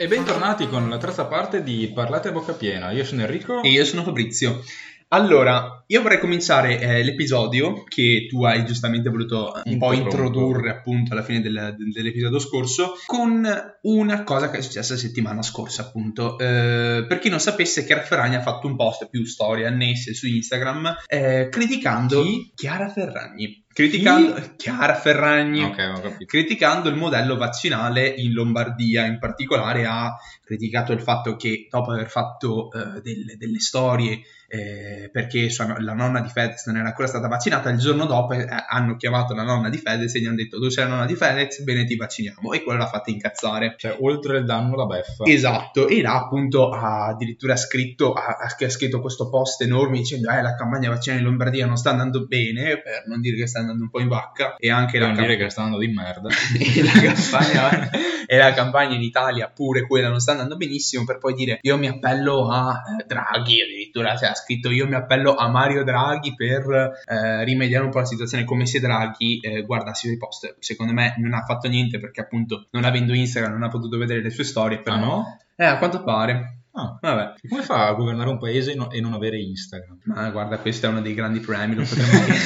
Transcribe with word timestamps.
E 0.00 0.06
bentornati 0.06 0.68
con 0.68 0.88
la 0.88 0.96
terza 0.96 1.26
parte 1.26 1.62
di 1.62 1.90
Parlate 1.92 2.28
a 2.28 2.32
bocca 2.32 2.52
piena. 2.52 2.90
Io 2.92 3.04
sono 3.04 3.22
Enrico. 3.22 3.62
E 3.62 3.68
io 3.70 3.84
sono 3.84 4.04
Fabrizio. 4.04 4.62
Allora, 5.10 5.82
io 5.86 6.02
vorrei 6.02 6.18
cominciare 6.20 6.78
eh, 6.78 7.02
l'episodio 7.02 7.82
che 7.84 8.26
tu 8.28 8.44
hai 8.44 8.64
giustamente 8.66 9.08
voluto 9.08 9.56
eh, 9.56 9.62
un 9.72 9.78
po' 9.78 9.92
introdurre 9.94 10.70
appunto 10.70 11.12
alla 11.14 11.22
fine 11.22 11.40
del- 11.40 11.74
del- 11.76 11.90
dell'episodio 11.92 12.38
scorso 12.38 12.92
con 13.06 13.48
una 13.82 14.22
cosa 14.22 14.50
che 14.50 14.58
è 14.58 14.60
successa 14.60 14.92
la 14.92 14.98
settimana 14.98 15.42
scorsa 15.42 15.82
appunto. 15.82 16.38
Eh, 16.38 17.04
per 17.08 17.18
chi 17.20 17.30
non 17.30 17.40
sapesse, 17.40 17.84
Chiara 17.86 18.02
Ferragni 18.02 18.34
ha 18.36 18.42
fatto 18.42 18.66
un 18.66 18.76
post 18.76 19.08
più 19.08 19.24
storie 19.24 19.66
annesse 19.66 20.12
su 20.14 20.26
Instagram 20.28 20.94
eh, 21.06 21.48
criticando 21.50 22.22
Chi? 22.22 22.52
Chiara 22.54 22.88
Ferragni. 22.90 23.64
Criticando 23.78 24.54
Chiara 24.56 24.96
Ferragni 24.96 25.62
Ok, 25.62 25.92
ho 25.94 26.00
capito. 26.00 26.24
criticando 26.24 26.88
il 26.88 26.96
modello 26.96 27.36
vaccinale 27.36 28.08
in 28.08 28.32
Lombardia, 28.32 29.04
in 29.04 29.20
particolare 29.20 29.86
ha 29.86 30.16
criticato 30.42 30.90
il 30.90 31.00
fatto 31.00 31.36
che 31.36 31.68
dopo 31.70 31.92
aver 31.92 32.08
fatto 32.08 32.72
eh, 32.72 33.00
delle, 33.00 33.36
delle 33.36 33.60
storie 33.60 34.20
eh, 34.50 35.10
perché 35.12 35.50
sua 35.50 35.78
la 35.78 35.92
nonna 35.92 36.22
di 36.22 36.30
Fedez 36.30 36.64
non 36.66 36.78
era 36.78 36.88
ancora 36.88 37.06
stata 37.06 37.28
vaccinata, 37.28 37.68
il 37.68 37.76
giorno 37.76 38.06
dopo 38.06 38.32
eh, 38.32 38.46
hanno 38.66 38.96
chiamato 38.96 39.34
la 39.34 39.42
nonna 39.42 39.68
di 39.68 39.76
Fedez 39.76 40.14
e 40.14 40.20
gli 40.20 40.26
hanno 40.26 40.36
detto 40.36 40.58
tu 40.58 40.70
sei 40.70 40.84
la 40.84 40.90
nonna 40.90 41.04
di 41.04 41.14
Fedez, 41.14 41.62
bene 41.62 41.84
ti 41.84 41.96
vacciniamo 41.96 42.52
e 42.52 42.62
quello 42.62 42.78
l'ha 42.78 42.86
fatta 42.86 43.10
incazzare. 43.10 43.74
Cioè, 43.76 43.98
oltre 44.00 44.38
il 44.38 44.46
danno 44.46 44.74
la 44.74 44.86
beffa. 44.86 45.24
Esatto, 45.24 45.86
e 45.86 46.00
là 46.00 46.14
appunto 46.14 46.70
ha 46.70 47.08
addirittura 47.08 47.56
scritto, 47.56 48.14
ha, 48.14 48.38
ha 48.40 48.68
scritto 48.70 49.00
questo 49.00 49.28
post 49.28 49.60
enorme 49.60 49.98
dicendo 49.98 50.30
eh 50.30 50.40
la 50.40 50.54
campagna 50.54 50.88
vaccinale 50.88 51.20
in 51.20 51.28
Lombardia 51.28 51.66
non 51.66 51.76
sta 51.76 51.90
andando 51.90 52.24
bene, 52.26 52.80
per 52.80 53.04
non 53.06 53.20
dire 53.20 53.36
che 53.36 53.46
sta 53.46 53.58
andando 53.58 53.67
un 53.70 53.90
po' 53.90 54.00
in 54.00 54.08
vacca, 54.08 54.56
e 54.56 54.70
anche 54.70 54.98
la 54.98 55.06
non 55.06 55.16
camp- 55.16 55.28
dire 55.28 55.38
che 55.38 55.50
sta 55.50 55.62
andando 55.62 55.84
di 55.84 55.92
merda. 55.92 56.28
e 56.58 56.82
la 56.82 57.00
campagna 57.00 57.90
e 58.30 58.36
la 58.36 58.52
campagna 58.52 58.94
in 58.94 59.00
Italia 59.02 59.48
pure 59.48 59.86
quella 59.86 60.08
non 60.08 60.20
sta 60.20 60.32
andando 60.32 60.56
benissimo 60.56 61.04
per 61.04 61.16
poi 61.18 61.32
dire 61.32 61.58
io 61.62 61.78
mi 61.78 61.88
appello 61.88 62.50
a 62.50 62.82
eh, 63.00 63.04
Draghi 63.06 63.62
addirittura 63.62 64.16
cioè, 64.16 64.28
ha 64.28 64.34
scritto 64.34 64.70
io 64.70 64.86
mi 64.86 64.94
appello 64.96 65.34
a 65.34 65.48
Mario 65.48 65.82
Draghi 65.82 66.34
per 66.34 66.92
eh, 67.06 67.44
rimediare 67.44 67.84
un 67.84 67.90
po' 67.90 68.00
la 68.00 68.04
situazione 68.04 68.44
come 68.44 68.66
se 68.66 68.80
Draghi 68.80 69.40
eh, 69.40 69.62
guardasse 69.62 70.10
i 70.10 70.18
post 70.18 70.56
secondo 70.58 70.92
me 70.92 71.14
non 71.18 71.32
ha 71.32 71.42
fatto 71.46 71.68
niente 71.68 71.98
perché 71.98 72.20
appunto 72.20 72.66
non 72.72 72.84
avendo 72.84 73.14
Instagram 73.14 73.52
non 73.52 73.62
ha 73.62 73.68
potuto 73.68 73.96
vedere 73.96 74.20
le 74.20 74.30
sue 74.30 74.44
storie 74.44 74.80
però 74.82 74.96
Ah 74.96 75.00
no? 75.00 75.38
eh 75.56 75.64
a 75.64 75.78
quanto 75.78 76.02
pare 76.04 76.52
Ah. 76.72 76.96
vabbè 77.00 77.32
Come 77.48 77.62
fa 77.62 77.88
a 77.88 77.92
governare 77.94 78.28
un 78.28 78.38
paese 78.38 78.72
e 78.72 78.74
no- 78.76 78.90
non 79.00 79.14
avere 79.14 79.40
Instagram? 79.40 79.98
Ma 80.04 80.28
guarda, 80.30 80.58
questo 80.58 80.86
è 80.86 80.90
uno 80.90 81.00
dei 81.00 81.12
grandi 81.14 81.40
problemi, 81.40 81.74
lo 81.74 81.82
potremmo 81.82 82.24
dire. 82.24 82.36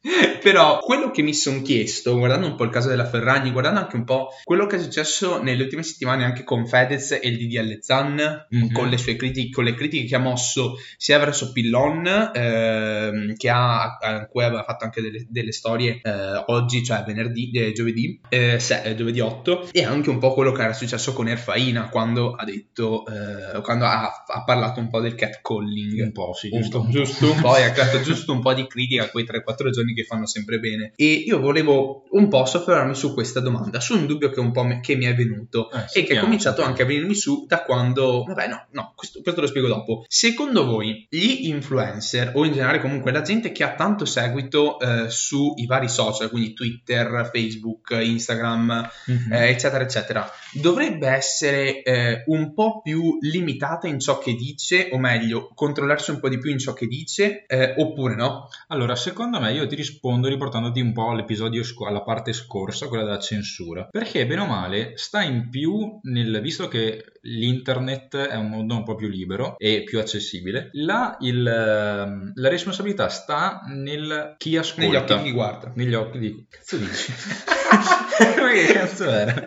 Però 0.42 0.78
quello 0.78 1.10
che 1.10 1.22
mi 1.22 1.34
sono 1.34 1.62
chiesto, 1.62 2.16
guardando 2.16 2.46
un 2.46 2.54
po' 2.56 2.64
il 2.64 2.70
caso 2.70 2.88
della 2.88 3.04
Ferragni, 3.06 3.50
guardando 3.50 3.80
anche 3.80 3.96
un 3.96 4.04
po' 4.04 4.28
quello 4.42 4.66
che 4.66 4.76
è 4.76 4.80
successo 4.80 5.42
nelle 5.42 5.62
ultime 5.62 5.82
settimane 5.82 6.24
anche 6.24 6.44
con 6.44 6.66
Fedez 6.66 7.12
e 7.12 7.20
il 7.22 7.36
DDL 7.38 7.78
Zan, 7.80 8.46
Mhm. 8.50 8.72
con, 8.72 8.88
le 8.88 8.96
sue 8.96 9.16
critiche, 9.16 9.50
con 9.50 9.64
le 9.64 9.74
critiche 9.74 10.06
che 10.06 10.14
ha 10.16 10.18
mosso 10.18 10.76
sia 10.96 11.18
verso 11.18 11.52
Pillon, 11.52 12.30
ehm, 12.34 13.34
che 13.36 13.48
ha, 13.50 13.96
a 13.98 14.26
cui 14.26 14.42
aveva 14.44 14.62
fatto 14.64 14.84
anche 14.84 15.00
delle, 15.02 15.26
delle 15.28 15.52
storie 15.52 16.00
eh, 16.02 16.42
oggi, 16.46 16.82
cioè 16.84 17.02
venerdì, 17.06 17.50
eh, 17.52 17.72
giovedì, 17.72 18.20
eh, 18.28 18.58
se- 18.58 18.82
eh, 18.82 18.94
giovedì 18.94 19.20
8, 19.20 19.68
e 19.72 19.84
anche 19.84 20.10
un 20.10 20.18
po' 20.18 20.32
quello 20.34 20.52
che 20.52 20.62
era 20.62 20.72
successo 20.72 21.12
con 21.12 21.28
Erfaina 21.28 21.88
quando 21.88 22.32
ha 22.32 22.44
detto, 22.44 23.04
eh, 23.06 23.60
quando 23.62 23.84
ha, 23.84 24.24
ha 24.26 24.44
parlato 24.44 24.80
un 24.80 24.88
po' 24.90 25.00
del 25.00 25.14
catcalling. 25.14 26.00
Un 26.02 26.12
po', 26.12 26.32
sì, 26.34 26.48
Un 26.52 26.60
giusto. 26.62 26.80
po', 26.80 26.88
giusto 26.90 27.30
un 27.32 27.40
po', 27.40 27.56
e 27.56 27.62
ha 27.64 27.70
creato 27.72 28.00
giusto 28.02 28.32
un 28.32 28.40
po' 28.40 28.54
di 28.54 28.66
critica 28.66 29.04
a 29.04 29.08
quei 29.08 29.24
3-4 29.24 29.70
giorni 29.70 29.94
che 29.94 30.04
fanno 30.04 30.26
sempre 30.30 30.58
bene. 30.58 30.92
E 30.96 31.04
io 31.06 31.38
volevo 31.40 32.04
un 32.10 32.28
po' 32.28 32.44
soffermarmi 32.44 32.94
su 32.94 33.12
questa 33.14 33.40
domanda, 33.40 33.80
su 33.80 33.94
un 33.96 34.06
dubbio 34.06 34.30
che, 34.30 34.40
un 34.40 34.52
po' 34.52 34.62
me- 34.64 34.80
che 34.80 34.96
mi 34.96 35.04
è 35.04 35.14
venuto 35.14 35.70
Eh, 35.70 36.00
e 36.00 36.04
che 36.04 36.14
è 36.14 36.20
cominciato 36.20 36.62
anche 36.62 36.82
a 36.82 36.86
venirmi 36.86 37.14
su 37.14 37.44
da 37.46 37.62
quando... 37.62 38.24
Vabbè, 38.26 38.48
no, 38.48 38.66
no, 38.72 38.92
questo, 38.96 39.20
questo 39.22 39.40
lo 39.40 39.46
spiego 39.46 39.68
dopo. 39.68 40.04
Secondo 40.08 40.64
voi, 40.64 41.06
gli 41.08 41.48
influencer 41.48 42.32
o 42.34 42.44
in 42.44 42.52
generale 42.52 42.80
comunque 42.80 43.12
la 43.12 43.22
gente 43.22 43.52
che 43.52 43.62
ha 43.64 43.74
tanto 43.74 44.04
seguito 44.04 44.78
eh, 44.80 45.08
sui 45.10 45.66
vari 45.66 45.88
social, 45.88 46.30
quindi 46.30 46.52
Twitter, 46.54 47.28
Facebook, 47.32 47.90
Instagram, 48.00 48.88
Mhm. 49.06 49.32
eh, 49.32 49.48
eccetera, 49.48 49.82
eccetera, 49.84 50.30
dovrebbe 50.52 51.08
essere 51.08 51.82
eh, 51.82 52.22
un 52.26 52.52
po' 52.54 52.80
più 52.82 53.18
limitata 53.20 53.86
in 53.86 53.98
ciò 54.00 54.18
che 54.18 54.34
dice, 54.34 54.88
o 54.92 54.98
meglio, 54.98 55.50
controllarsi 55.54 56.10
un 56.10 56.20
po' 56.20 56.28
di 56.28 56.38
più 56.38 56.50
in 56.50 56.58
ciò 56.58 56.72
che 56.72 56.86
dice, 56.86 57.44
eh, 57.46 57.74
oppure 57.76 58.14
no? 58.14 58.48
Allora, 58.68 58.94
secondo 58.96 59.40
me 59.40 59.52
io 59.52 59.66
ti 59.66 59.74
rispondo 59.74 60.19
riportandoti 60.28 60.80
un 60.80 60.92
po' 60.92 61.10
all'episodio, 61.10 61.62
sc- 61.62 61.86
alla 61.86 62.02
parte 62.02 62.32
scorsa, 62.32 62.88
quella 62.88 63.04
della 63.04 63.18
censura. 63.18 63.88
Perché, 63.90 64.26
bene 64.26 64.40
o 64.42 64.46
male, 64.46 64.92
sta 64.96 65.22
in 65.22 65.48
più 65.50 65.98
nel, 66.02 66.40
visto 66.40 66.68
che 66.68 67.04
l'internet 67.22 68.16
è 68.16 68.36
un 68.36 68.48
mondo 68.48 68.74
un 68.76 68.84
po' 68.84 68.94
più 68.94 69.08
libero 69.08 69.56
e 69.58 69.82
più 69.84 69.98
accessibile, 69.98 70.70
là 70.72 71.16
il, 71.20 71.46
ehm, 71.46 72.32
la 72.34 72.48
responsabilità 72.48 73.08
sta 73.08 73.62
nel 73.68 74.34
chi 74.38 74.56
ascolta. 74.56 74.82
Negli 74.88 74.96
occhi 74.96 75.16
di 75.16 75.22
chi 75.22 75.32
guarda. 75.32 75.72
Negli 75.74 75.94
occhi 75.94 76.18
di... 76.18 76.46
Cazzo 76.48 76.76
dici? 76.76 77.12
Che 78.20 78.72
cazzo 78.72 79.04
era? 79.08 79.46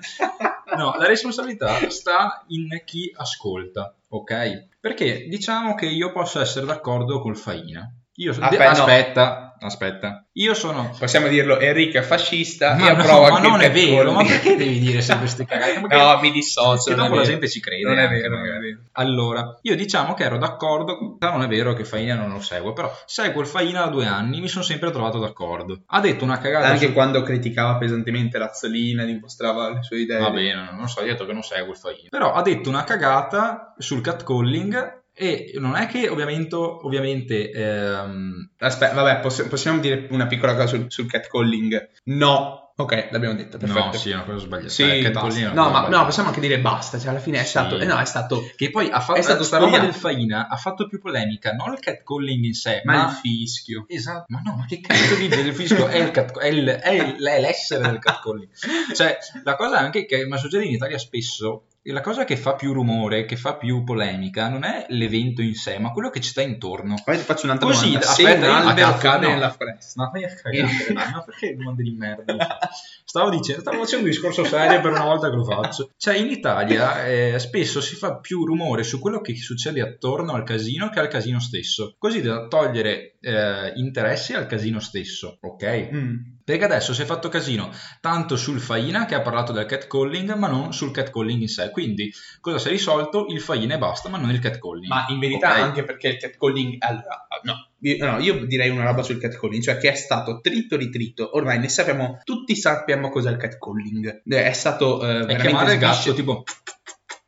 No, 0.77 0.95
la 0.97 1.05
responsabilità 1.05 1.89
sta 1.89 2.43
in 2.47 2.67
chi 2.85 3.11
ascolta, 3.15 3.93
ok? 4.09 4.67
Perché 4.79 5.27
diciamo 5.27 5.75
che 5.75 5.85
io 5.85 6.11
posso 6.11 6.39
essere 6.39 6.65
d'accordo 6.65 7.19
col 7.19 7.37
Faina. 7.37 7.87
Io 8.15 8.33
so- 8.33 8.41
Aspetta, 8.41 8.63
no. 8.71 9.52
Aspetta. 9.65 10.25
Io 10.33 10.53
sono... 10.53 10.95
Possiamo 10.97 11.27
dirlo, 11.27 11.59
Enrico 11.59 11.97
è 11.97 12.01
fascista 12.01 12.75
Ma, 12.75 12.89
e 12.89 12.93
no, 12.93 13.01
approva 13.01 13.31
ma 13.31 13.39
non 13.39 13.61
è 13.61 13.71
vero, 13.71 14.11
ma 14.11 14.23
perché 14.23 14.55
devi 14.55 14.79
dire 14.79 15.01
sempre 15.01 15.25
queste 15.25 15.45
cagate? 15.45 15.81
No, 15.93 16.19
mi 16.19 16.31
dissocio. 16.31 16.89
che 16.89 16.95
dopo 16.95 17.15
la 17.15 17.23
gente 17.23 17.47
ci 17.47 17.59
crede. 17.59 17.83
Non 17.83 17.99
è 17.99 18.03
anche, 18.03 18.21
vero, 18.21 18.35
non 18.35 18.45
è 18.45 18.59
vero. 18.59 18.79
Allora, 18.93 19.59
io 19.61 19.75
diciamo 19.75 20.13
che 20.13 20.23
ero 20.23 20.37
d'accordo, 20.37 21.17
non 21.19 21.41
è 21.43 21.47
vero 21.47 21.73
che 21.73 21.85
Faina 21.85 22.15
non 22.15 22.31
lo 22.31 22.39
segue, 22.39 22.73
però 22.73 22.91
seguo 23.05 23.41
il 23.41 23.47
Faina 23.47 23.83
da 23.83 23.87
due 23.87 24.05
anni, 24.05 24.39
mi 24.39 24.47
sono 24.47 24.63
sempre 24.63 24.91
trovato 24.91 25.19
d'accordo. 25.19 25.81
Ha 25.87 25.99
detto 25.99 26.23
una 26.23 26.39
cagata 26.39 26.67
Anche 26.67 26.87
su- 26.87 26.93
quando 26.93 27.21
criticava 27.21 27.77
pesantemente 27.77 28.37
Lazzolina, 28.37 29.03
dimostrava 29.05 29.69
le 29.69 29.83
sue 29.83 29.99
idee. 29.99 30.19
Va 30.19 30.31
bene, 30.31 30.71
non 30.75 30.87
so, 30.87 31.01
ho 31.01 31.03
detto 31.03 31.25
che 31.25 31.33
non 31.33 31.43
seguo 31.43 31.71
il 31.71 31.77
Faina. 31.77 32.07
Però 32.09 32.33
ha 32.33 32.41
detto 32.41 32.69
una 32.69 32.83
cagata 32.83 33.73
sul 33.77 34.01
catcalling 34.01 35.01
e 35.15 35.51
non 35.59 35.75
è 35.75 35.85
che 35.87 36.09
ovviamente, 36.09 36.55
ovviamente 36.55 37.51
ehm, 37.51 38.49
Aspetta, 38.59 38.93
vabbè, 38.93 39.19
poss- 39.19 39.47
possiamo 39.47 39.79
dire 39.79 40.07
una 40.11 40.27
piccola 40.27 40.53
cosa 40.53 40.67
sul, 40.67 40.85
sul 40.89 41.07
catcalling? 41.07 41.89
No. 42.05 42.59
Ok, 42.75 43.09
l'abbiamo 43.11 43.35
detto, 43.35 43.59
perfetto. 43.59 43.85
no, 43.85 43.93
sì, 43.93 44.09
è 44.09 44.15
una 44.15 44.23
cosa 44.23 44.39
sbagliata. 44.39 44.69
Sì, 44.69 44.81
Eh, 44.81 45.11
no, 45.53 45.69
ma 45.69 45.87
no, 45.89 46.05
possiamo 46.05 46.29
anche 46.29 46.41
dire 46.41 46.59
basta. 46.59 46.97
Cioè, 46.97 47.09
alla 47.11 47.19
fine 47.19 47.37
è 47.37 47.43
Sì. 47.43 47.49
stato. 47.49 47.77
Eh 47.77 47.85
no, 47.85 47.99
è 47.99 48.05
stato. 48.05 48.49
Che 48.55 48.71
poi 48.71 48.89
ha 48.89 48.99
fatto 48.99 49.19
È 49.19 49.21
stato 49.21 49.43
sta 49.43 49.59
roba 49.59 49.77
del 49.77 49.93
Faina 49.93 50.47
ha 50.47 50.55
fatto 50.57 50.87
più 50.87 50.99
polemica, 50.99 51.51
non 51.51 51.71
il 51.73 51.79
catcalling 51.79 52.43
in 52.43 52.53
sé, 52.55 52.81
Ma 52.83 52.93
ma, 52.95 53.03
il 53.03 53.09
fischio. 53.11 53.85
Esatto, 53.87 54.25
ma 54.29 54.41
no, 54.43 54.55
ma 54.57 54.65
che 54.65 54.81
cazzo 54.81 55.13
di 55.13 55.27
del 55.27 55.53
fischio 55.53 55.85
è, 55.85 55.97
il 55.97 56.09
cat- 56.09 56.39
è, 56.39 56.47
il- 56.47 56.67
è 56.67 56.89
il- 56.89 57.15
l'essere 57.19 57.83
del 57.83 57.99
catcalling. 57.99 58.49
Cioè, 58.95 59.17
la 59.43 59.55
cosa 59.55 59.77
anche 59.77 60.05
che 60.05 60.25
ma 60.25 60.37
succede 60.37 60.65
in 60.65 60.71
Italia 60.73 60.97
spesso, 60.97 61.65
la 61.85 61.99
cosa 61.99 62.23
che 62.23 62.37
fa 62.37 62.53
più 62.55 62.71
rumore, 62.71 63.25
che 63.25 63.35
fa 63.35 63.55
più 63.57 63.83
polemica, 63.83 64.47
non 64.47 64.63
è 64.63 64.85
l'evento 64.89 65.41
in 65.41 65.53
sé, 65.53 65.79
ma 65.79 65.91
quello 65.91 66.09
che 66.09 66.21
ci 66.21 66.29
sta 66.29 66.41
intorno. 66.41 66.95
Poi 67.03 67.17
ti 67.17 67.23
faccio 67.23 67.45
un'altra 67.45 67.67
Così, 67.67 67.87
domanda. 67.87 68.07
aspetta, 68.07 68.41
Se 68.41 68.47
un 68.47 68.55
albero 68.55 68.97
cade 68.97 69.27
no. 69.27 69.33
nella 69.33 69.49
foresta. 69.51 70.01
Ma 70.01 70.09
vai 70.09 70.23
a 70.23 70.33
cagare, 70.33 70.93
ma 70.93 71.23
perché 71.25 71.55
domande 71.55 71.83
di 71.83 71.91
merda? 71.91 72.35
Stavo 73.03 73.29
dicendo, 73.29 73.61
stavo 73.61 73.79
facendo 73.79 74.05
un 74.05 74.11
discorso 74.11 74.43
serio 74.43 74.81
per 74.81 74.91
una 74.91 75.03
volta 75.03 75.29
che 75.29 75.35
lo 75.35 75.43
faccio. 75.43 75.91
Cioè, 75.97 76.15
in 76.15 76.31
Italia 76.31 77.05
eh, 77.05 77.37
spesso 77.37 77.79
si 77.81 77.95
fa 77.95 78.17
più 78.17 78.45
rumore 78.45 78.83
su 78.83 78.99
quello 78.99 79.21
che 79.21 79.35
succede 79.35 79.81
attorno 79.81 80.33
al 80.33 80.43
casino 80.43 80.89
che 80.89 80.99
al 80.99 81.09
casino 81.09 81.39
stesso, 81.39 81.95
così 81.99 82.21
da 82.21 82.47
togliere 82.47 83.12
eh, 83.23 83.71
interessi 83.75 84.33
al 84.33 84.45
casino 84.45 84.79
stesso, 84.79 85.37
ok? 85.41 85.89
Mm. 85.93 86.15
Perché 86.43 86.65
adesso 86.65 86.93
si 86.93 87.01
è 87.01 87.05
fatto 87.05 87.29
casino 87.29 87.71
tanto 88.01 88.35
sul 88.35 88.59
Faina 88.59 89.05
che 89.05 89.15
ha 89.15 89.21
parlato 89.21 89.53
del 89.53 89.65
catcalling, 89.65 90.33
ma 90.33 90.49
non 90.49 90.73
sul 90.73 90.91
catcalling 90.91 91.39
in 91.39 91.47
sé. 91.47 91.69
Quindi, 91.69 92.11
cosa 92.41 92.57
si 92.57 92.67
è 92.67 92.71
risolto? 92.71 93.27
Il 93.29 93.39
Faina 93.39 93.75
e 93.75 93.77
basta, 93.77 94.09
ma 94.09 94.17
non 94.17 94.29
il 94.29 94.39
catcalling. 94.39 94.87
Ma 94.87 95.05
in 95.07 95.19
verità 95.19 95.51
Ok? 95.51 95.59
anche 95.59 95.83
perché 95.85 96.09
il 96.09 96.17
catcalling... 96.17 96.75
Allora, 96.79 97.27
no. 97.43 97.67
Io, 97.79 98.05
no, 98.05 98.19
io 98.19 98.45
direi 98.45 98.69
una 98.69 98.83
roba 98.83 99.03
sul 99.03 99.19
catcalling, 99.19 99.63
cioè 99.63 99.77
che 99.77 99.91
è 99.91 99.95
stato 99.95 100.41
trito 100.41 100.75
ritrito. 100.75 101.35
Ormai 101.35 101.59
ne 101.59 101.69
sappiamo, 101.69 102.19
tutti 102.23 102.55
sappiamo 102.55 103.09
cos'è 103.09 103.29
il 103.29 103.37
catcalling. 103.37 104.23
È 104.27 104.53
stato 104.53 105.01
eh, 105.01 105.07
È 105.07 105.11
veramente 105.11 105.47
chiamare 105.47 105.73
il 105.73 105.79
gatto 105.79 106.13
tipo 106.13 106.43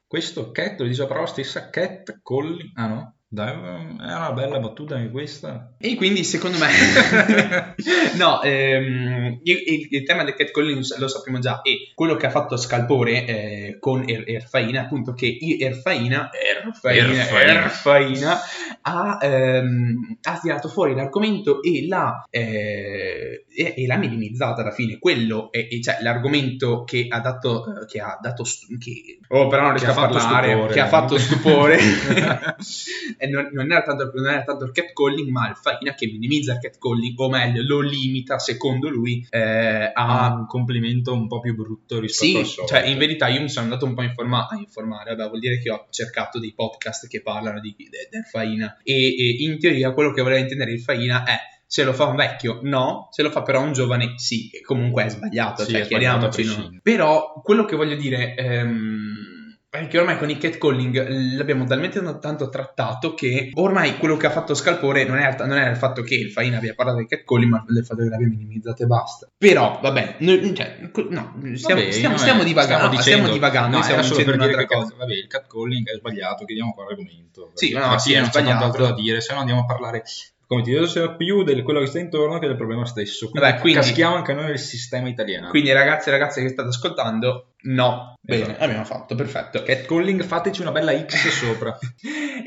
questo 0.07 0.51
cat 0.51 0.79
lo 0.79 0.87
dice 0.87 1.01
la 1.01 1.07
parola 1.07 1.27
stessa 1.27 1.69
cat 1.69 2.21
calling 2.23 2.71
ah 2.75 2.87
no 2.87 3.15
Dai, 3.35 3.51
è 3.51 4.15
una 4.15 4.31
bella 4.31 4.59
battuta 4.59 4.95
anche 4.95 5.11
questa. 5.11 5.73
E 5.77 5.95
quindi 5.95 6.23
secondo 6.23 6.57
me, 6.57 7.75
no, 8.15 8.41
ehm, 8.41 9.41
il, 9.43 9.63
il, 9.65 9.87
il, 9.89 10.03
tema 10.03 10.23
del 10.23 10.35
catcalling 10.35 10.81
lo 10.97 11.07
sappiamo 11.09 11.39
già 11.39 11.59
e 11.61 11.91
quello 11.93 12.15
che 12.15 12.27
ha 12.27 12.29
fatto 12.29 12.55
Scalpore 12.55 13.25
eh, 13.25 13.77
con 13.77 14.05
er, 14.07 14.23
Erfaina, 14.25 14.83
appunto 14.83 15.11
che 15.11 15.37
Erfaina, 15.59 16.29
Erfaina, 16.31 17.11
Erfaina. 17.11 17.63
Erfaina 17.65 18.39
ha, 18.83 19.17
ehm, 19.21 20.17
ha, 20.21 20.39
tirato 20.39 20.69
fuori 20.69 20.95
l'argomento 20.95 21.61
e 21.61 21.85
l'ha, 21.87 22.23
eh, 22.29 23.43
e, 23.53 23.73
e 23.75 23.85
l'ha 23.85 23.97
minimizzato 23.97 24.61
alla 24.61 24.71
fine. 24.71 24.97
Quello 24.97 25.51
è, 25.51 25.67
è 25.67 25.79
cioè, 25.81 25.97
l'argomento 25.99 26.85
che 26.85 27.07
ha 27.09 27.19
dato, 27.19 27.65
che 27.85 27.99
ha 27.99 28.17
dato, 28.21 28.45
che, 28.79 29.19
oh 29.27 29.47
però 29.47 29.63
non 29.63 29.71
riesco 29.71 29.91
a 29.91 29.93
parlare, 29.93 30.51
stupore, 30.51 30.73
che 30.73 30.79
ha 30.79 30.87
fatto 30.87 31.17
stupore. 31.17 31.77
non, 33.27 33.49
non, 33.51 33.71
era 33.71 33.81
tanto, 33.81 34.11
non, 34.13 34.27
era 34.27 34.43
tanto, 34.43 34.65
il 34.65 34.71
catcalling, 34.71 35.29
ma 35.29 35.49
il 35.49 35.55
Faina 35.55 35.93
che 35.93 36.07
minimizza 36.07 36.53
il 36.53 36.59
catcalling, 36.59 37.19
o 37.19 37.29
meglio, 37.29 37.63
lo 37.65 37.79
limita, 37.81 38.39
secondo 38.39 38.89
lui, 38.89 39.25
eh, 39.29 39.91
a 39.93 40.33
un 40.33 40.45
complimento 40.45 41.13
un 41.13 41.27
po' 41.27 41.39
più 41.39 41.55
brutto 41.55 41.99
rispetto 41.99 42.31
sì, 42.31 42.37
al 42.37 42.45
solito. 42.45 42.73
cioè 42.73 42.87
in 42.87 42.97
verità 42.97 43.27
io 43.27 43.41
mi 43.41 43.49
sono 43.49 43.65
andato 43.65 43.85
un 43.85 43.93
po' 43.93 44.03
informa- 44.03 44.47
a 44.47 44.57
informare, 44.57 45.15
vabbè, 45.15 45.29
vuol 45.29 45.39
dire 45.39 45.59
che 45.59 45.69
ho 45.71 45.87
cercato 45.89 46.39
dei 46.39 46.53
podcast 46.53 47.07
che 47.07 47.21
parlano 47.21 47.59
di, 47.59 47.75
de, 47.77 48.07
del 48.09 48.23
Faina 48.23 48.77
e, 48.83 48.93
e 48.93 49.35
in 49.39 49.59
teoria 49.59 49.91
quello 49.93 50.11
che 50.11 50.21
voleva 50.21 50.39
intendere 50.39 50.71
il 50.71 50.81
Faina 50.81 51.23
è 51.23 51.37
se 51.67 51.83
lo 51.83 51.93
fa 51.93 52.05
un 52.05 52.15
vecchio, 52.15 52.59
no. 52.61 53.09
Se 53.11 53.23
lo 53.23 53.31
fa 53.31 53.41
però 53.41 53.61
un 53.61 53.73
giovane, 53.73 54.13
sì. 54.17 54.49
Comunque 54.63 55.05
è 55.05 55.09
sbagliato, 55.09 55.65
sì, 55.65 55.71
cioè, 55.71 55.81
chiariamoci. 55.81 56.45
No? 56.45 56.79
Però 56.81 57.41
quello 57.43 57.65
che 57.65 57.75
voglio 57.75 57.95
dire. 57.95 58.35
Ehm 58.35 59.35
perché 59.79 59.99
ormai 59.99 60.17
con 60.17 60.29
il 60.29 60.37
catcalling 60.37 61.35
l'abbiamo 61.37 61.65
talmente 61.65 62.01
tanto 62.19 62.49
trattato 62.49 63.13
che 63.13 63.51
ormai 63.53 63.97
quello 63.97 64.17
che 64.17 64.27
ha 64.27 64.29
fatto 64.29 64.53
Scalpore 64.53 65.05
non 65.05 65.17
è, 65.17 65.35
non 65.45 65.57
è 65.57 65.69
il 65.69 65.75
fatto 65.75 66.01
che 66.01 66.15
il 66.15 66.31
Faina 66.31 66.57
abbia 66.57 66.73
parlato 66.73 66.99
del 66.99 67.07
catcalling, 67.07 67.51
ma 67.51 67.65
del 67.67 67.85
fatto 67.85 68.03
che 68.03 68.09
l'abbia 68.09 68.27
minimizzato 68.27 68.83
e 68.83 68.85
basta. 68.85 69.29
Però, 69.37 69.79
vabbè, 69.81 70.17
noi, 70.19 70.55
cioè, 70.55 70.77
no, 71.09 71.35
stiamo, 71.55 71.81
vabbè, 71.81 71.91
stiamo, 71.91 72.17
stiamo 72.17 72.43
divagando. 72.43 72.85
Stiamo, 72.85 72.89
dicendo, 72.89 73.01
stiamo 73.01 73.33
divagando. 73.33 73.77
No, 73.77 73.83
stiamo 73.83 74.01
per 74.23 74.37
dire 74.37 74.65
che 74.65 74.75
vabbè, 74.97 75.13
il 75.13 75.27
catcalling 75.27 75.89
è 75.89 75.95
sbagliato, 75.95 76.45
chiediamo 76.45 76.73
qua 76.73 76.85
l'argomento. 76.85 77.51
Sì, 77.53 77.71
no, 77.73 77.97
sì, 77.97 78.13
è 78.13 78.19
non 78.19 78.29
c'è 78.29 78.41
altro 78.49 78.85
da 78.85 78.93
dire, 78.93 79.21
se 79.21 79.33
no 79.33 79.39
andiamo 79.39 79.61
a 79.61 79.65
parlare 79.65 80.03
come 80.47 80.61
ti 80.61 80.87
sia 80.87 81.11
più 81.11 81.43
di 81.43 81.61
quello 81.63 81.79
che 81.79 81.87
sta 81.87 81.99
intorno 81.99 82.37
che 82.37 82.47
del 82.47 82.55
problema 82.55 82.85
stesso. 82.85 83.29
Quindi, 83.29 83.49
Vabbè, 83.49 83.61
quindi 83.61 83.79
caschiamo 83.79 84.15
anche 84.15 84.33
noi 84.33 84.45
nel 84.45 84.59
sistema 84.59 85.07
italiano. 85.07 85.49
Quindi, 85.49 85.71
ragazzi 85.71 86.09
e 86.09 86.11
ragazze 86.11 86.41
che 86.41 86.49
state 86.49 86.69
ascoltando, 86.69 87.53
no. 87.65 88.13
Bene, 88.25 88.43
esatto. 88.43 88.63
abbiamo 88.63 88.85
fatto, 88.85 89.13
perfetto. 89.13 89.61
Catcalling, 89.61 90.23
fateci 90.23 90.61
una 90.61 90.71
bella 90.71 90.97
X 91.05 91.27
sopra. 91.29 91.77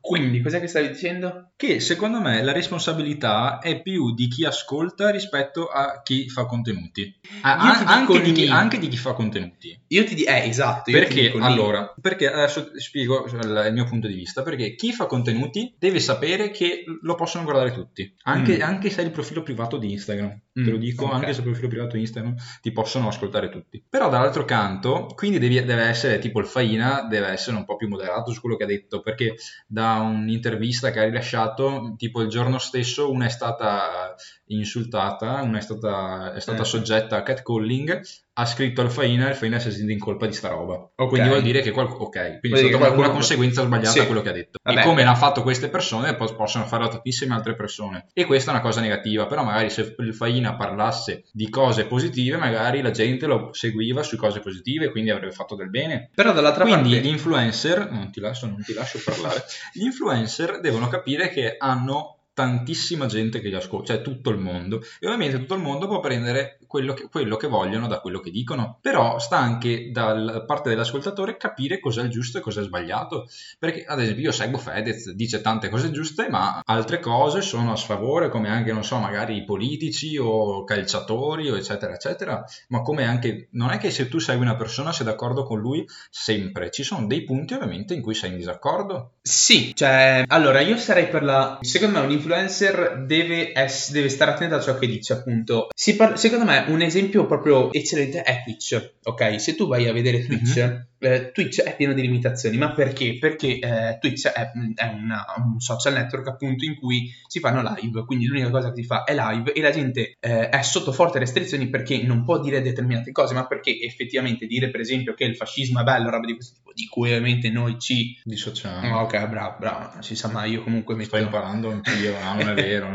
Quindi, 0.01 0.41
cos'è 0.41 0.59
che 0.59 0.67
stavi 0.67 0.89
dicendo? 0.89 1.51
Che 1.55 1.79
secondo 1.79 2.21
me 2.21 2.43
la 2.43 2.53
responsabilità 2.53 3.61
è 3.61 3.81
più 3.81 4.13
di 4.13 4.27
chi 4.27 4.45
ascolta 4.45 5.11
rispetto 5.11 5.67
a 5.67 6.01
chi 6.03 6.29
fa 6.29 6.47
contenuti. 6.47 7.15
Ah, 7.43 7.85
anche, 7.85 8.21
di 8.21 8.33
chi, 8.33 8.49
anche, 8.49 8.79
di 8.79 8.89
chi, 8.89 8.97
fa 8.97 9.13
contenuti. 9.13 9.81
Io 9.89 10.05
ti 10.05 10.17
dico, 10.17 10.31
eh, 10.31 10.49
esatto. 10.49 10.91
perché, 10.91 11.33
allora, 11.39 11.95
perché 12.01 12.33
adesso 12.33 12.71
spiego 12.75 13.27
il 13.27 13.71
mio 13.73 13.85
punto 13.85 14.09
di 14.09 14.15
vista. 14.15 14.43
Perché 14.43 14.75
chi 14.75 14.93
fa 14.93 15.07
contenuti 15.07 15.77
deve 15.79 16.01
sapere 16.01 16.51
che 16.51 16.85
lo 17.03 17.15
possono 17.15 17.45
guardare 17.45 17.73
tutti. 17.73 18.13
Anche, 18.25 18.59
mm. 18.59 18.63
anche 18.63 18.91
se 18.91 19.01
hai 19.01 19.07
il 19.07 19.13
profilo 19.13 19.43
privato 19.43 19.77
di 19.77 19.93
Instagram. 19.93 20.41
Mm. 20.59 20.65
Te 20.65 20.71
lo 20.71 20.77
dico, 20.77 21.05
okay. 21.05 21.17
anche 21.17 21.33
se 21.33 21.41
hai 21.41 21.47
il 21.47 21.51
profilo 21.51 21.69
privato 21.69 21.95
di 21.95 22.01
Instagram 22.01 22.35
ti 22.61 22.73
possono 22.73 23.09
ascoltare 23.09 23.49
tutti. 23.49 23.85
Però 23.89 24.09
dall'altro 24.09 24.45
canto, 24.45 25.08
quindi 25.15 25.39
devi, 25.39 25.63
deve 25.65 25.83
essere 25.85 26.19
tipo 26.19 26.41
il 26.41 26.47
Faina, 26.47 27.07
deve 27.09 27.29
essere 27.29 27.57
un 27.57 27.65
po' 27.65 27.77
più 27.77 27.89
moderato 27.89 28.33
su 28.33 28.41
quello 28.41 28.57
che 28.57 28.65
ha 28.65 28.67
detto. 28.67 29.01
Perché 29.01 29.37
da 29.67 29.97
un'intervista 30.01 30.91
che 30.91 31.01
ha 31.01 31.05
rilasciato, 31.05 31.95
tipo 31.97 32.21
il 32.21 32.29
giorno 32.29 32.59
stesso, 32.59 33.11
una 33.11 33.27
è 33.27 33.31
stata 33.31 34.15
insultata, 34.49 35.43
una 35.43 35.59
è 35.59 35.61
stata, 35.61 36.33
è 36.35 36.41
stata 36.41 36.63
eh. 36.63 36.65
soggetta 36.65 37.17
a 37.17 37.23
catcalling, 37.23 38.01
ha 38.41 38.47
scritto 38.47 38.83
al 38.83 38.91
Faina 38.91 39.27
e 39.27 39.31
il 39.31 39.35
Faina 39.35 39.59
si 39.59 39.69
è 39.69 39.71
sentito 39.73 39.93
in 39.93 39.99
colpa 39.99 40.27
di 40.27 40.33
sta 40.33 40.49
roba. 40.49 40.75
Okay. 40.75 41.09
Quindi 41.09 41.29
vuol 41.29 41.43
dire 41.43 41.61
che, 41.61 41.73
qual- 41.73 41.89
okay. 41.89 42.39
Quindi 42.39 42.59
è 42.59 42.63
stata 42.63 42.79
qualcuno... 42.79 43.07
una 43.07 43.13
conseguenza 43.13 43.65
sbagliata 43.65 43.91
sì. 43.91 43.99
a 43.99 44.07
quello 44.07 44.23
che 44.23 44.29
ha 44.29 44.33
detto. 44.33 44.59
Vabbè. 44.63 44.81
E 44.81 44.85
come 44.85 45.03
l'hanno 45.03 45.17
fatto 45.17 45.43
queste 45.43 45.69
persone, 45.69 46.15
possono 46.15 46.65
farlo 46.67 46.87
tantissime 46.87 47.35
altre 47.35 47.57
persone. 47.57 48.07
E 48.13 48.27
questa 48.27 48.53
è 48.53 48.55
una 48.55 48.63
cosa 48.63 48.81
negativa, 48.81 49.27
però 49.27 49.43
magari 49.43 49.71
se 49.71 49.95
il 49.99 50.15
Faina 50.15 50.55
parlasse 50.55 51.25
di 51.33 51.51
cose 51.51 51.87
positive, 51.87 52.37
magari 52.37 52.81
la 52.81 52.93
gente 52.93 53.27
lo 53.27 53.49
seguiva 53.53 54.05
su 54.05 54.17
cose 54.17 54.39
positive, 54.39 54.91
quindi 54.91 55.11
avrebbe 55.11 55.33
fatto 55.33 55.57
del 55.57 55.71
bene. 55.71 56.11
Però 56.15 56.33
dall'altra 56.33 56.63
quindi 56.63 56.93
parte... 56.93 57.09
gli 57.09 57.11
influencer, 57.11 57.91
non 57.91 58.13
ti 58.13 58.21
lascio, 58.21 58.47
non 58.47 58.63
ti 58.63 58.73
lascio 58.73 59.01
parlare, 59.05 59.45
gli 59.75 59.83
influencer 59.83 60.61
devono 60.61 60.87
capire 60.87 61.29
che 61.29 61.57
hanno 61.59 62.18
tantissima 62.39 63.07
gente 63.07 63.41
che 63.41 63.49
li 63.49 63.57
ascolta, 63.57 63.95
cioè 63.95 64.03
tutto 64.03 64.31
il 64.31 64.39
mondo. 64.39 64.81
E 65.01 65.07
ovviamente 65.07 65.41
tutto 65.41 65.55
il 65.55 65.61
mondo 65.61 65.89
può 65.89 65.99
prendere 65.99 66.61
quello 66.69 66.95
che, 66.95 67.09
quello 67.11 67.37
che 67.37 67.49
vogliono 67.49 67.89
da 67.89 67.99
quello 67.99 68.21
che 68.21 68.31
dicono. 68.31 68.79
Però 68.81 69.19
sta 69.19 69.39
anche 69.39 69.91
da 69.91 70.45
parte 70.47 70.69
dell'ascoltatore 70.69 71.37
capire 71.37 71.81
cos'è 71.81 72.03
il 72.03 72.11
giusto 72.11 72.39
e 72.39 72.41
cos'è 72.41 72.63
sbagliato. 72.63 73.29
Perché, 73.59 73.85
ad 73.85 74.01
esempio, 74.01 74.23
io 74.23 74.31
seguo 74.31 74.59
Fedez, 74.59 75.11
dice 75.11 75.41
tante 75.41 75.69
cose 75.69 75.91
giuste, 75.91 76.29
ma 76.29 76.63
altre 76.65 77.01
cose 77.01 77.41
sono 77.41 77.73
a 77.73 77.77
sfavore, 77.77 78.29
come 78.29 78.51
anche, 78.51 78.73
non 78.73 78.85
so, 78.85 78.99
magari 78.99 79.43
politici 79.43 80.17
o 80.17 80.63
calciatori, 80.63 81.51
o 81.51 81.57
eccetera, 81.57 81.93
eccetera. 81.93 82.45
Ma 82.69 82.83
come 82.83 83.05
anche, 83.05 83.49
non 83.53 83.71
è 83.71 83.79
che 83.79 83.91
se 83.91 84.07
tu 84.07 84.21
segui 84.21 84.45
una 84.45 84.55
persona 84.55 84.93
sei 84.93 85.07
d'accordo 85.07 85.43
con 85.43 85.59
lui 85.59 85.85
sempre. 86.09 86.71
Ci 86.71 86.85
sono 86.85 87.09
dei 87.09 87.25
punti, 87.25 87.55
ovviamente, 87.55 87.95
in 87.95 88.01
cui 88.01 88.15
sei 88.15 88.31
in 88.31 88.37
disaccordo. 88.37 89.15
Sì, 89.23 89.75
cioè, 89.75 90.23
allora 90.29 90.61
io 90.61 90.77
sarei 90.77 91.09
per 91.09 91.25
la. 91.25 91.59
Secondo 91.63 91.99
me, 91.99 92.05
un 92.05 92.13
influencer 92.29 93.05
deve, 93.07 93.53
ess- 93.53 93.91
deve 93.91 94.09
stare 94.09 94.33
attento 94.33 94.55
a 94.55 94.61
ciò 94.61 94.77
che 94.79 94.87
dice, 94.87 95.15
appunto. 95.15 95.69
Par- 95.97 96.19
secondo 96.19 96.45
me, 96.45 96.67
un 96.69 96.83
esempio 96.83 97.27
proprio 97.27 97.73
eccellente 97.73 98.23
è 98.23 98.43
Twitch. 98.45 98.95
Ok, 99.05 99.41
se 99.41 99.55
tu 99.55 99.67
vai 99.67 99.89
a 99.89 99.93
vedere 99.93 100.25
Twitch, 100.25 100.59
mm-hmm 100.59 100.81
eh, 100.99 101.31
Twitch 101.33 101.63
è 101.63 101.77
pieno 101.77 101.93
di 101.93 102.03
limitazioni, 102.03 102.57
ma 102.57 102.73
perché? 102.73 103.19
Perché 103.19 103.59
eh, 103.59 103.99
Twitch 104.01 104.27
è, 104.27 104.51
è 104.75 104.87
una, 104.87 105.25
un 105.37 105.61
social 105.61 105.95
network 105.95 106.27
appunto 106.27 106.65
in 106.65 106.77
cui 106.77 107.11
si 107.27 107.39
fanno 107.41 107.63
live, 107.63 108.05
quindi 108.05 108.27
l'unica 108.27 108.51
cosa 108.51 108.73
che 108.73 108.83
si 108.83 108.87
fa 108.87 109.05
è 109.05 109.15
live 109.15 109.53
e 109.53 109.61
la 109.61 109.71
gente 109.71 110.17
eh, 110.19 110.49
è 110.49 110.63
sotto 110.63 110.93
forti 110.93 111.19
restrizioni 111.19 111.69
perché 111.69 112.03
non 112.03 112.25
può 112.25 112.41
dire 112.41 112.61
determinate 112.61 113.13
cose, 113.13 113.35
ma 113.35 113.47
perché 113.47 113.79
effettivamente 113.81 114.47
dire 114.47 114.71
per 114.71 114.81
esempio 114.81 115.15
che 115.15 115.25
il 115.25 115.37
fascismo 115.37 115.81
è 115.81 115.85
bello, 115.85 116.11
roba 116.11 116.27
di 116.27 116.35
questo 116.35 116.55
tipo, 116.57 116.68
di 116.79 116.87
cui 116.87 117.09
ovviamente 117.09 117.51
noi 117.51 117.77
ci 117.81 118.17
dissociamo. 118.23 118.99
Oh, 118.99 119.03
ok, 119.03 119.27
bravo, 119.27 119.57
bravo, 119.59 119.91
non 119.95 120.03
si 120.05 120.15
sa 120.15 120.29
mai, 120.29 120.53
io 120.53 120.63
comunque 120.63 120.95
metto... 120.95 121.17
Sto 121.17 121.25
imparando 121.25 121.71
anch'io, 121.73 122.13
no, 122.23 122.35
non 122.35 122.51
è 122.51 122.55
vero. 122.55 122.91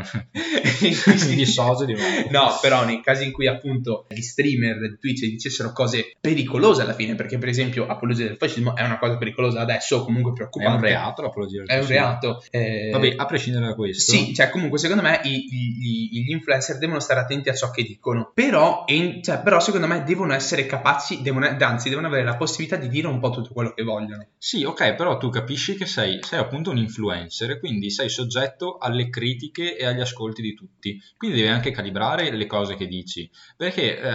mi 0.80 1.34
dissocio 1.34 1.84
di 1.84 1.92
nuovo. 1.92 2.30
No, 2.30 2.58
però 2.62 2.86
nei 2.86 3.02
casi 3.02 3.24
in 3.24 3.32
cui 3.32 3.46
appunto 3.46 4.06
gli 4.08 4.22
streamer 4.22 4.88
di 4.88 4.98
Twitch 4.98 5.26
dicessero 5.26 5.72
cose 5.72 6.16
pericolose 6.18 6.80
alla 6.80 6.94
fine, 6.94 7.14
perché 7.14 7.36
per 7.36 7.50
esempio 7.50 7.86
apologia 7.86 8.24
del 8.24 8.38
fascismo 8.38 8.74
è 8.74 8.82
una 8.82 8.96
cosa 8.96 9.18
pericolosa 9.18 9.60
adesso 9.60 9.98
o 9.98 10.04
comunque 10.04 10.32
preoccupante. 10.32 10.72
È 10.72 10.76
un 10.76 10.80
reato 10.80 11.20
l'apologia 11.20 11.58
del 11.58 11.66
fascismo. 11.66 11.94
È 11.94 11.98
un 11.98 12.02
reato. 12.02 12.44
Eh... 12.50 12.88
Vabbè, 12.90 13.14
a 13.18 13.26
prescindere 13.26 13.66
da 13.66 13.74
questo. 13.74 14.12
Sì, 14.12 14.32
cioè 14.32 14.48
comunque 14.48 14.78
secondo 14.78 15.02
me 15.02 15.20
i, 15.24 15.44
i, 15.50 16.22
gli 16.22 16.30
influencer 16.30 16.78
devono 16.78 17.00
stare 17.00 17.20
attenti 17.20 17.50
a 17.50 17.54
ciò 17.54 17.70
che 17.70 17.82
dicono, 17.82 18.30
però, 18.32 18.84
in, 18.86 19.22
cioè, 19.22 19.40
però 19.40 19.60
secondo 19.60 19.86
me 19.86 20.04
devono 20.04 20.32
essere 20.32 20.64
capaci, 20.64 21.20
devono, 21.20 21.54
anzi 21.60 21.90
devono 21.90 22.06
avere 22.06 22.24
la 22.24 22.36
possibilità 22.36 22.76
di 22.76 22.88
dire 22.88 23.08
un 23.08 23.20
po' 23.20 23.28
tutto 23.28 23.52
quello 23.52 23.73
che 23.74 23.82
vogliono. 23.82 24.28
Sì, 24.38 24.64
ok, 24.64 24.94
però 24.94 25.16
tu 25.16 25.28
capisci 25.28 25.74
che 25.74 25.86
sei, 25.86 26.20
sei 26.22 26.38
appunto 26.38 26.70
un 26.70 26.78
influencer 26.78 27.58
quindi 27.58 27.90
sei 27.90 28.08
soggetto 28.08 28.78
alle 28.78 29.08
critiche 29.08 29.76
e 29.76 29.86
agli 29.86 30.00
ascolti 30.00 30.42
di 30.42 30.54
tutti. 30.54 31.00
Quindi 31.16 31.38
devi 31.38 31.48
anche 31.48 31.70
calibrare 31.70 32.30
le 32.30 32.46
cose 32.46 32.76
che 32.76 32.86
dici. 32.86 33.30
Perché 33.56 33.98
eh, 33.98 34.12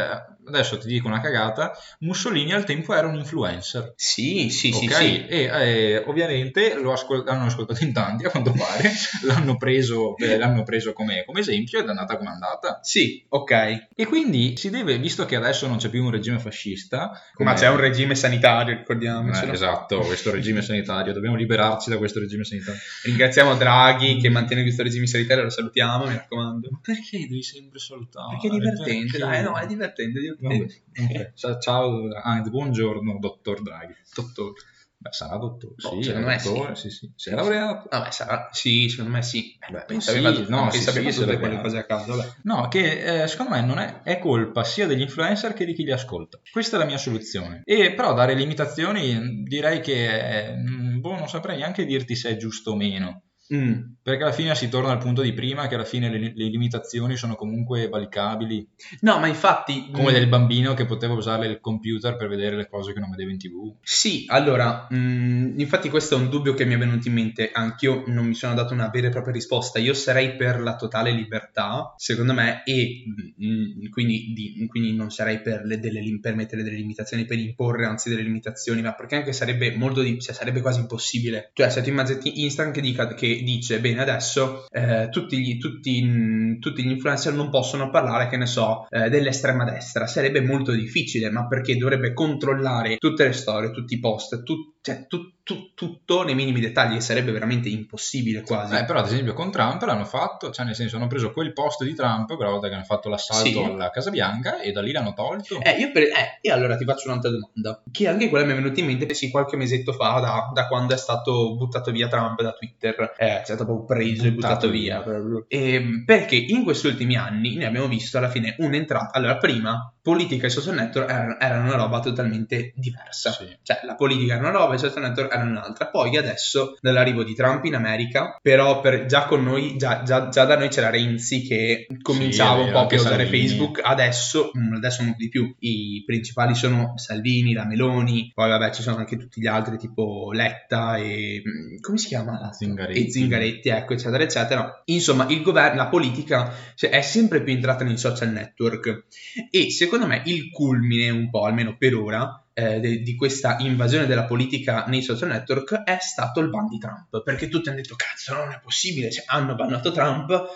adesso 0.48 0.78
ti 0.78 0.88
dico 0.88 1.08
una 1.08 1.22
cagata, 1.22 1.72
Mussolini 2.00 2.54
al 2.54 2.64
tempo 2.64 2.94
era 2.94 3.08
un 3.08 3.16
influencer. 3.16 3.94
Sì, 3.96 4.50
sì, 4.50 4.72
okay? 4.72 4.88
sì, 4.88 4.94
sì. 4.94 5.26
E 5.28 5.42
eh, 5.44 6.04
ovviamente 6.06 6.76
lo 6.76 6.94
ascol- 6.94 7.24
l'hanno 7.26 7.46
ascoltato 7.46 7.84
in 7.84 7.94
tanti 7.94 8.26
a 8.26 8.30
quanto 8.30 8.52
pare, 8.52 8.92
l'hanno 9.26 9.58
preso, 9.58 10.16
eh, 10.18 10.38
l'hanno 10.38 10.64
preso 10.64 10.94
come, 10.94 11.24
come, 11.26 11.40
esempio 11.40 11.80
ed 11.80 11.86
è 11.86 11.90
andata 11.90 12.18
come 12.18 12.30
è 12.30 12.34
andata. 12.34 12.80
Sì, 12.82 13.26
ok. 13.30 13.88
E 13.96 14.06
quindi 14.06 14.58
si 14.58 14.70
deve, 14.70 14.98
visto 14.98 15.26
che 15.26 15.36
adesso 15.36 15.68
non 15.68 15.78
c'è 15.78 15.90
più 15.90 16.04
un 16.04 16.12
regime 16.12 16.40
fascista... 16.40 17.12
Ma 17.40 17.54
c'è 17.54 17.70
un 17.70 17.78
regime 17.78 18.16
sanitario, 18.16 18.76
ricordiamo. 18.76 19.32
Eh, 19.50 19.54
esatto, 19.54 20.00
questo 20.00 20.32
regime 20.32 20.62
sanitario, 20.62 21.14
dobbiamo 21.14 21.36
liberarci 21.36 21.90
da 21.90 21.98
questo 21.98 22.20
regime 22.20 22.44
sanitario. 22.44 22.80
Ringraziamo 23.04 23.56
Draghi 23.56 24.18
che 24.18 24.30
mantiene 24.30 24.62
questo 24.64 24.84
regime 24.84 25.08
sanitario, 25.08 25.44
lo 25.44 25.50
salutiamo, 25.50 26.06
mi 26.06 26.14
raccomando. 26.14 26.70
Ma 26.72 26.80
perché 26.82 27.20
devi 27.20 27.44
sempre 27.44 27.80
salutare? 27.80 28.38
Perché 28.38 28.48
è 28.48 28.60
divertente, 28.60 29.18
perché... 29.18 29.18
dai, 29.18 29.44
no, 29.44 29.58
è 29.58 29.66
divertente. 29.66 30.20
divertente. 30.20 30.82
Vabbè, 30.96 31.32
okay. 31.36 31.60
Ciao, 31.60 32.08
ah, 32.24 32.42
buongiorno, 32.42 33.18
dottor 33.20 33.62
Draghi. 33.62 33.96
Dottore. 34.14 34.54
Beh, 35.02 35.14
sarà 35.14 35.38
dottore. 35.38 35.76
Sì, 35.78 36.04
secondo 36.04 36.28
me 36.28 36.42
dottore, 36.44 36.76
sì. 36.76 36.90
sì, 36.90 36.98
sì. 36.98 37.12
Si 37.16 37.30
è 37.30 37.34
laureato. 37.34 37.88
Vabbè, 37.90 38.12
sarà... 38.12 38.50
Sì, 38.52 38.90
secondo 38.90 39.12
me 39.12 39.22
sì. 39.22 39.58
Beh, 39.70 40.02
sì, 40.02 40.20
fatto, 40.20 40.50
no, 40.50 40.70
sì, 40.72 40.82
sì, 40.82 41.10
tutte 41.14 41.40
quelle 41.40 41.62
cose 41.62 41.78
a 41.78 41.86
caso. 41.86 42.18
Vabbè. 42.18 42.30
No, 42.44 42.68
che 42.68 43.22
eh, 43.24 43.28
secondo 43.28 43.54
me 43.54 43.62
non 43.62 43.80
è, 43.80 44.02
è, 44.02 44.20
colpa 44.20 44.66
sia 44.66 44.88
degli 44.88 45.00
influencer 45.00 45.54
che 45.54 45.64
di 45.64 45.74
chi 45.74 45.86
li 45.86 45.94
ascolta. 45.94 46.42
Questa 46.52 46.76
è 46.76 46.80
la 46.80 46.86
mia 46.86 46.98
soluzione. 46.98 47.62
E 47.64 47.94
però 47.94 48.14
dare 48.14 48.34
limitazioni 48.34 49.44
direi 49.44 49.80
che, 49.80 50.50
eh, 50.50 50.54
boh, 50.56 51.16
non 51.16 51.30
saprei 51.30 51.56
neanche 51.56 51.86
dirti 51.86 52.18
se 52.18 52.32
è 52.32 52.36
giusto 52.36 52.72
o 52.72 52.76
meno. 52.76 53.24
Mm. 53.54 53.98
Perché 54.02 54.24
alla 54.24 54.32
fine 54.32 54.56
si 54.56 54.70
torna 54.70 54.92
al 54.92 54.98
punto 54.98 55.22
di 55.22 55.34
prima, 55.34 55.68
che 55.68 55.76
alla 55.76 55.84
fine 55.84 56.10
le, 56.10 56.34
le 56.36 56.46
limitazioni 56.46 57.16
sono 57.16 57.36
comunque 57.36 57.90
valicabili. 57.90 58.68
No, 59.02 59.20
ma 59.20 59.28
infatti... 59.28 59.90
Come 59.92 60.12
mm, 60.12 60.14
del 60.14 60.28
bambino 60.28 60.74
che 60.74 60.86
poteva 60.86 61.14
usare 61.14 61.48
il 61.48 61.60
computer 61.60 62.16
per 62.16 62.28
vedere 62.28 62.56
le 62.56 62.68
cose 62.68 62.94
che 62.94 63.00
non 63.00 63.10
vedeva 63.10 63.32
in 63.32 63.38
tv. 63.38 63.76
Sì, 63.82 64.26
allora, 64.28 64.88
mm, 64.94 65.60
infatti 65.60 65.90
questo 65.90 66.16
è 66.16 66.20
un 66.20 66.30
dubbio 66.30 66.54
che 66.54 66.66
mi 66.66 66.74
è 66.74 66.78
venuto 66.78 67.08
in 67.08 67.14
mente, 67.14 67.52
anch'io 67.52 68.04
non 68.08 68.26
mi 68.26 68.34
sono 68.34 68.54
dato 68.54 68.74
una 68.74 68.90
vera 68.90 69.08
e 69.08 69.12
propria 69.12 69.34
risposta, 69.34 69.80
io 69.80 69.94
sarei 69.94 70.36
per 70.36 70.60
la 70.60 70.76
totale 70.76 71.12
libertà, 71.12 71.94
secondo 71.98 72.34
me, 72.34 72.64
e 72.66 73.04
mm, 73.42 73.90
quindi, 73.92 74.34
di- 74.34 74.66
quindi 74.68 74.96
non 74.96 75.12
sarei 75.12 75.42
per, 75.42 75.64
le, 75.66 75.80
delle, 75.80 76.02
per 76.20 76.36
mettere 76.36 76.64
delle 76.64 76.78
limitazioni, 76.78 77.26
per 77.26 77.38
imporre 77.38 77.86
anzi 77.86 78.10
delle 78.10 78.24
limitazioni, 78.24 78.82
ma 78.82 78.94
perché 78.94 79.16
anche 79.16 79.34
sarebbe 79.34 79.76
molto, 79.76 80.02
di- 80.02 80.20
cioè, 80.20 80.34
sarebbe 80.34 80.62
quasi 80.62 80.80
impossibile. 80.80 81.52
Cioè, 81.54 81.70
se 81.70 81.82
tu 81.82 81.90
immagini 81.90 82.44
Instagram 82.44 82.74
che, 82.74 82.82
dica, 82.82 83.14
che 83.14 83.39
dice, 83.44 83.80
bene, 83.80 84.02
adesso 84.02 84.66
eh, 84.72 85.10
tutti, 85.12 85.38
gli, 85.40 85.58
tutti, 85.58 86.02
mm, 86.04 86.60
tutti 86.60 86.84
gli 86.84 86.92
influencer 86.92 87.34
non 87.34 87.50
possono 87.50 87.90
parlare, 87.90 88.28
che 88.30 88.38
ne 88.38 88.46
so, 88.46 88.86
eh, 88.90 89.10
dell'estrema 89.10 89.64
destra, 89.64 90.08
sarebbe 90.08 90.42
molto 90.42 90.72
difficile, 90.72 91.30
ma 91.30 91.48
perché 91.48 91.76
dovrebbe 91.78 92.14
controllare 92.14 92.98
tutte 92.98 93.26
le 93.26 93.34
storie, 93.34 93.72
tutti 93.72 93.94
i 93.96 94.00
post, 94.00 94.44
tu- 94.44 94.74
cioè, 94.82 95.06
tu- 95.08 95.34
tu- 95.44 95.72
tutto 95.74 96.24
nei 96.24 96.36
minimi 96.36 96.60
dettagli, 96.60 96.96
e 96.96 97.02
sarebbe 97.02 97.32
veramente 97.32 97.70
impossibile 97.70 98.42
quasi. 98.42 98.76
Eh, 98.76 98.86
però 98.86 99.00
ad 99.00 99.08
esempio 99.08 99.34
con 99.34 99.52
Trump 99.52 99.82
l'hanno 99.82 100.06
fatto, 100.06 100.52
cioè 100.52 100.64
nel 100.66 100.76
senso 100.76 100.96
hanno 100.98 101.08
preso 101.08 101.32
quel 101.32 101.54
post 101.54 101.84
di 101.84 101.96
Trump 101.96 102.36
quella 102.36 102.52
volta 102.52 102.68
che 102.70 102.76
hanno 102.76 102.84
fatto 102.84 103.10
l'assalto 103.10 103.48
Sì. 103.48 103.60
alla 103.64 103.90
Casa 103.90 104.10
Bianca 104.12 104.62
e 104.62 104.72
da 104.72 104.82
lì 104.82 104.92
l'hanno 104.92 105.14
tolto. 105.14 105.60
Eh, 105.62 105.72
io 105.80 105.92
per- 105.92 106.04
eh, 106.04 106.38
e 106.42 106.52
allora 106.52 106.76
ti 106.78 106.86
faccio 106.86 107.10
un'altra 107.10 107.32
domanda, 107.32 107.82
che 107.92 108.08
anche 108.08 108.30
quella 108.30 108.46
mi 108.46 108.52
è 108.52 108.56
venuta 108.56 108.80
in 108.80 108.86
mente 108.86 109.14
sì, 109.16 109.30
qualche 109.32 109.58
mesetto 109.58 109.92
fa, 109.92 110.20
da, 110.20 110.52
da 110.54 110.68
quando 110.68 110.94
è 110.94 110.98
stato 110.98 111.56
buttato 111.56 111.92
via 111.92 112.08
Trump 112.08 112.42
da 112.42 112.52
Twitter, 112.54 113.14
eh, 113.18 113.29
è 113.38 113.44
stato 113.44 113.66
proprio 113.66 113.86
preso 113.86 114.26
e 114.26 114.32
Buttato 114.32 114.68
buttato 114.68 114.70
via. 114.70 115.04
Ehm, 115.48 116.04
perché 116.06 116.36
in 116.36 116.64
questi 116.64 116.88
ultimi 116.88 117.16
anni 117.16 117.56
ne 117.56 117.66
abbiamo 117.66 117.88
visto 117.88 118.18
alla 118.18 118.30
fine 118.30 118.56
un'entrata. 118.60 119.12
Allora, 119.18 119.38
prima 119.38 119.94
politica 120.10 120.48
e 120.48 120.50
social 120.50 120.74
network 120.74 121.08
erano, 121.08 121.40
erano 121.40 121.66
una 121.66 121.76
roba 121.76 122.00
totalmente 122.00 122.74
diversa. 122.76 123.32
Sì. 123.32 123.46
Cioè, 123.62 123.82
la 123.84 123.94
politica 123.94 124.34
era 124.34 124.50
una 124.50 124.58
roba 124.58 124.74
e 124.74 124.78
i 124.78 124.80
social 124.80 125.04
network 125.04 125.32
erano 125.32 125.52
un'altra. 125.52 125.88
Poi 125.90 126.18
adesso, 126.18 126.78
dall'arrivo 126.82 127.24
di 127.24 127.36
Trump 127.36 127.64
in 127.66 127.76
America, 127.76 128.40
però 128.42 128.82
per- 128.82 129.06
già 129.06 129.26
con 129.26 129.44
noi, 129.44 129.78
già, 129.78 130.02
già- 130.02 130.30
già 130.30 130.46
da 130.46 130.58
noi 130.58 130.70
c'era 130.70 130.90
Renzi 130.90 131.44
che 131.44 131.86
cominciava 132.02 132.62
è 132.62 132.64
un 132.66 132.72
po' 132.72 132.88
più 132.88 132.98
a 132.98 133.02
usare 133.02 133.24
Salvini. 133.24 133.48
Facebook, 133.48 133.82
adesso, 133.84 134.52
mm, 134.58 134.74
adesso 134.74 135.04
molto 135.04 135.20
di 135.20 135.30
più. 135.30 135.56
I 135.60 136.02
principali 136.08 136.56
sono 136.56 136.94
Salvini, 136.96 137.54
la 137.54 137.66
Meloni, 137.66 138.32
poi 138.34 138.50
vabbè 138.50 138.72
ci 138.72 138.82
sono 138.82 138.98
anche 138.98 139.16
tutti 139.16 139.40
gli 139.40 139.48
altri 139.48 139.78
tipo 139.78 140.32
Letta 140.32 140.98
e... 140.98 141.44
mm, 141.46 141.78
come 141.82 142.00
si 142.00 142.08
chiama? 142.08 142.52
Zingaretti. 142.52 143.06
E 143.06 143.12
Zingaretti, 143.12 143.70
ecco, 143.70 143.94
eccetera, 143.94 144.24
eccetera. 144.24 144.82
Insomma, 144.86 145.28
il 145.30 145.44
governo, 145.44 145.76
la 145.76 145.88
politica 145.88 146.52
cioè, 146.74 146.90
è 146.90 147.02
sempre 147.02 147.44
più 147.44 147.54
entrata 147.54 147.84
nei 147.84 147.98
social 147.98 148.32
network 148.32 149.04
e 149.52 149.70
secondo 149.70 149.99
me 150.06 150.22
il 150.26 150.50
culmine 150.50 151.10
un 151.10 151.30
po', 151.30 151.46
almeno 151.46 151.76
per 151.78 151.96
ora, 151.96 152.44
eh, 152.54 152.80
de- 152.80 153.02
di 153.02 153.16
questa 153.16 153.58
invasione 153.60 154.06
della 154.06 154.26
politica 154.26 154.86
nei 154.88 155.02
social 155.02 155.30
network 155.30 155.84
è 155.84 155.98
stato 156.02 156.40
il 156.40 156.50
ban 156.50 156.68
di 156.68 156.78
Trump, 156.78 157.24
perché 157.24 157.48
tutti 157.48 157.70
hanno 157.70 157.78
detto 157.78 157.96
cazzo 157.96 158.34
non 158.34 158.52
è 158.52 158.60
possibile, 158.62 159.12
cioè, 159.12 159.24
hanno 159.28 159.56
bannato 159.56 159.92
Trump, 159.92 160.48